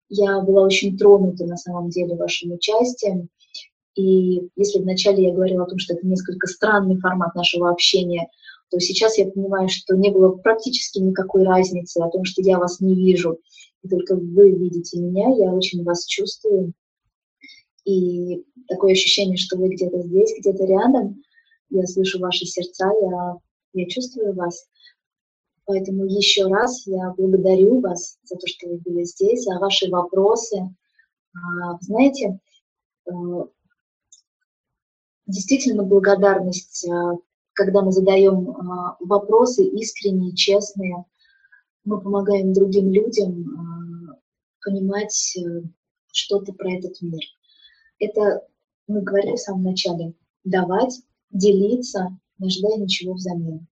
Я 0.09 0.41
была 0.41 0.63
очень 0.63 0.99
тронута 0.99 1.47
на 1.47 1.57
самом 1.57 1.89
деле 1.89 2.15
вашим 2.15 2.53
участием. 2.53 3.29
И 3.97 4.51
если 4.57 4.79
вначале 4.79 5.25
я 5.25 5.35
говорила 5.35 5.65
о 5.65 5.69
том, 5.69 5.79
что 5.79 5.95
это 5.95 6.07
несколько 6.07 6.47
странный 6.47 7.01
формат 7.01 7.35
нашего 7.35 7.71
общения, 7.71 8.29
то 8.71 8.79
сейчас 8.79 9.17
я 9.17 9.31
понимаю, 9.31 9.69
что 9.69 9.97
не 9.97 10.11
было 10.11 10.33
практически 10.33 10.99
никакой 10.99 11.45
разницы 11.45 11.99
о 11.99 12.11
том, 12.11 12.25
что 12.25 12.43
я 12.43 12.59
вас 12.59 12.81
не 12.81 12.95
вижу, 12.95 13.39
и 13.83 13.89
только 13.89 14.15
вы 14.15 14.51
видите 14.51 14.99
меня, 14.99 15.31
я 15.31 15.53
очень 15.53 15.83
вас 15.83 16.05
чувствую. 16.05 16.73
И 17.85 18.45
такое 18.69 18.93
ощущение, 18.93 19.37
что 19.39 19.57
вы 19.57 19.69
где-то 19.69 20.03
здесь, 20.03 20.35
где-то 20.39 20.65
рядом. 20.67 21.23
я 21.71 21.87
слышу 21.87 22.19
ваши 22.19 22.45
сердца, 22.45 22.91
я, 23.01 23.37
я 23.73 23.89
чувствую 23.89 24.35
вас. 24.35 24.67
Поэтому 25.65 26.05
еще 26.05 26.47
раз 26.47 26.87
я 26.87 27.15
благодарю 27.17 27.81
вас 27.81 28.19
за 28.25 28.37
то, 28.37 28.47
что 28.47 28.69
вы 28.69 28.79
были 28.79 29.05
здесь, 29.05 29.45
за 29.45 29.59
ваши 29.59 29.89
вопросы. 29.89 30.59
А, 31.35 31.79
знаете, 31.81 32.39
э, 33.07 33.13
действительно 35.27 35.83
благодарность, 35.83 36.89
а, 36.89 37.15
когда 37.53 37.83
мы 37.83 37.93
задаем 37.93 38.51
а, 38.51 38.97
вопросы 39.01 39.65
искренние, 39.65 40.35
честные, 40.35 41.05
мы 41.85 42.01
помогаем 42.01 42.53
другим 42.53 42.91
людям 42.91 44.17
понимать 44.65 45.37
э, 45.39 45.63
что-то 46.11 46.53
про 46.53 46.73
этот 46.73 47.01
мир. 47.01 47.21
Это 48.01 48.45
мы 48.89 49.03
говорили 49.03 49.37
в 49.37 49.41
самом 49.41 49.63
начале, 49.63 50.15
давать, 50.43 51.01
делиться, 51.31 52.19
не 52.39 52.49
ожидая 52.49 52.79
ничего 52.79 53.15
взамен, 53.15 53.69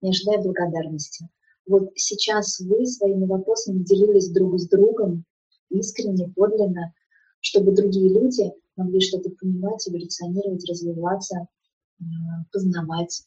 не 0.00 0.10
ожидая 0.10 0.42
благодарности. 0.42 1.28
Вот 1.66 1.90
сейчас 1.96 2.58
вы 2.60 2.86
своими 2.86 3.26
вопросами 3.26 3.82
делились 3.82 4.30
друг 4.30 4.58
с 4.58 4.66
другом 4.68 5.26
искренне, 5.68 6.32
подлинно, 6.34 6.94
чтобы 7.40 7.72
другие 7.72 8.08
люди 8.08 8.50
могли 8.78 9.00
что-то 9.00 9.30
понимать, 9.30 9.86
эволюционировать, 9.88 10.68
развиваться, 10.68 11.48
познавать. 12.52 13.24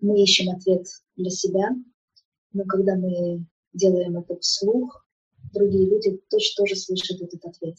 Мы 0.00 0.22
ищем 0.22 0.54
ответ 0.54 0.86
для 1.16 1.30
себя, 1.30 1.70
но 2.52 2.64
когда 2.64 2.96
мы 2.96 3.44
делаем 3.72 4.18
это 4.18 4.38
вслух, 4.38 5.04
другие 5.52 5.86
люди 5.86 6.20
точно 6.30 6.64
тоже 6.64 6.76
слышат 6.76 7.20
этот 7.20 7.44
ответ. 7.44 7.76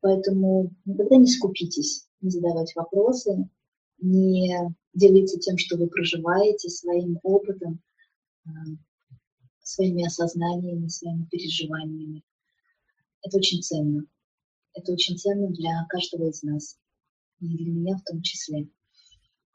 Поэтому 0.00 0.72
никогда 0.84 1.16
не 1.16 1.26
скупитесь, 1.26 2.08
не 2.20 2.30
задавать 2.30 2.74
вопросы, 2.74 3.48
не 3.98 4.74
делиться 4.94 5.38
тем, 5.38 5.58
что 5.58 5.76
вы 5.76 5.88
проживаете, 5.88 6.70
своим 6.70 7.18
опытом, 7.22 7.80
э, 8.46 8.50
своими 9.62 10.06
осознаниями, 10.06 10.88
своими 10.88 11.24
переживаниями. 11.24 12.22
Это 13.22 13.36
очень 13.36 13.62
ценно. 13.62 14.06
Это 14.74 14.92
очень 14.92 15.18
ценно 15.18 15.48
для 15.48 15.84
каждого 15.88 16.28
из 16.28 16.42
нас. 16.42 16.78
И 17.40 17.46
для 17.46 17.70
меня 17.72 17.96
в 17.96 18.04
том 18.04 18.22
числе. 18.22 18.68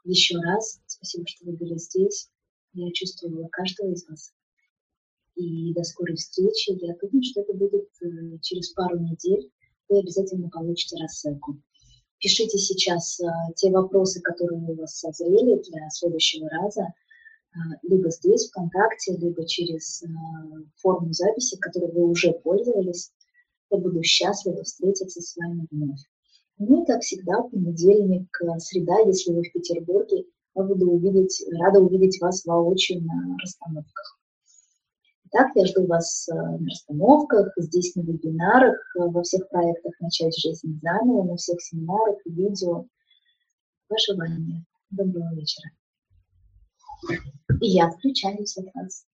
Еще 0.04 0.38
раз 0.38 0.80
спасибо, 0.86 1.26
что 1.28 1.46
вы 1.46 1.54
были 1.54 1.78
здесь. 1.78 2.30
Я 2.74 2.92
чувствовала 2.92 3.48
каждого 3.48 3.92
из 3.92 4.08
вас. 4.08 4.34
И 5.36 5.74
до 5.74 5.84
скорой 5.84 6.16
встречи. 6.16 6.72
Я 6.82 6.96
думаю, 7.02 7.24
что 7.24 7.42
это 7.42 7.54
будет 7.54 7.90
э, 8.02 8.38
через 8.42 8.70
пару 8.72 9.00
недель. 9.00 9.52
Вы 9.90 10.00
обязательно 10.00 10.50
получите 10.50 10.98
рассылку. 11.02 11.62
Пишите 12.20 12.58
сейчас 12.58 13.20
э, 13.20 13.26
те 13.56 13.72
вопросы, 13.72 14.22
которые 14.22 14.62
у 14.62 14.76
вас 14.76 14.98
созрели 15.00 15.62
для 15.64 15.90
следующего 15.90 16.50
раза, 16.50 16.84
э, 16.84 17.58
либо 17.84 18.10
здесь, 18.10 18.48
ВКонтакте, 18.50 19.18
либо 19.18 19.46
через 19.48 20.04
форму 20.78 21.12
записи, 21.14 21.58
которой 21.58 21.92
вы 21.92 22.10
уже 22.10 22.32
пользовались. 22.32 23.12
Я 23.72 23.78
буду 23.80 24.04
счастлива 24.04 24.64
встретиться 24.64 25.22
с 25.22 25.36
вами 25.38 25.68
вновь. 25.72 26.02
Ну 26.58 26.84
и, 26.84 26.86
как 26.86 27.02
всегда, 27.02 27.42
понедельник, 27.42 28.30
среда, 28.60 29.00
если 29.06 29.34
вы 29.34 29.44
в 29.44 29.52
Петербурге, 29.52 30.26
я 30.56 30.64
буду 30.64 30.90
увидеть, 30.90 31.44
рада 31.60 31.80
увидеть 31.80 32.22
вас 32.22 32.46
воочию 32.46 33.04
на 33.04 33.38
расстановках. 33.42 34.20
Итак, 35.26 35.52
я 35.56 35.66
жду 35.66 35.86
вас 35.86 36.30
э, 36.30 36.34
на 36.34 36.66
расстановках, 36.66 37.52
здесь 37.58 37.94
на 37.96 38.02
вебинарах, 38.02 38.78
э, 38.96 39.02
во 39.02 39.22
всех 39.24 39.50
проектах 39.50 39.92
«Начать 40.00 40.38
жизнь 40.38 40.80
заново», 40.82 41.24
на 41.24 41.36
всех 41.36 41.62
семинарах 41.62 42.20
видео. 42.26 42.86
Ваше 43.90 44.16
Ваня. 44.16 44.66
Доброго 44.92 45.36
вечера. 45.36 45.72
И 47.60 47.68
я 47.68 47.90
включаюсь 47.90 48.56
от 48.58 48.74
вас. 48.76 49.06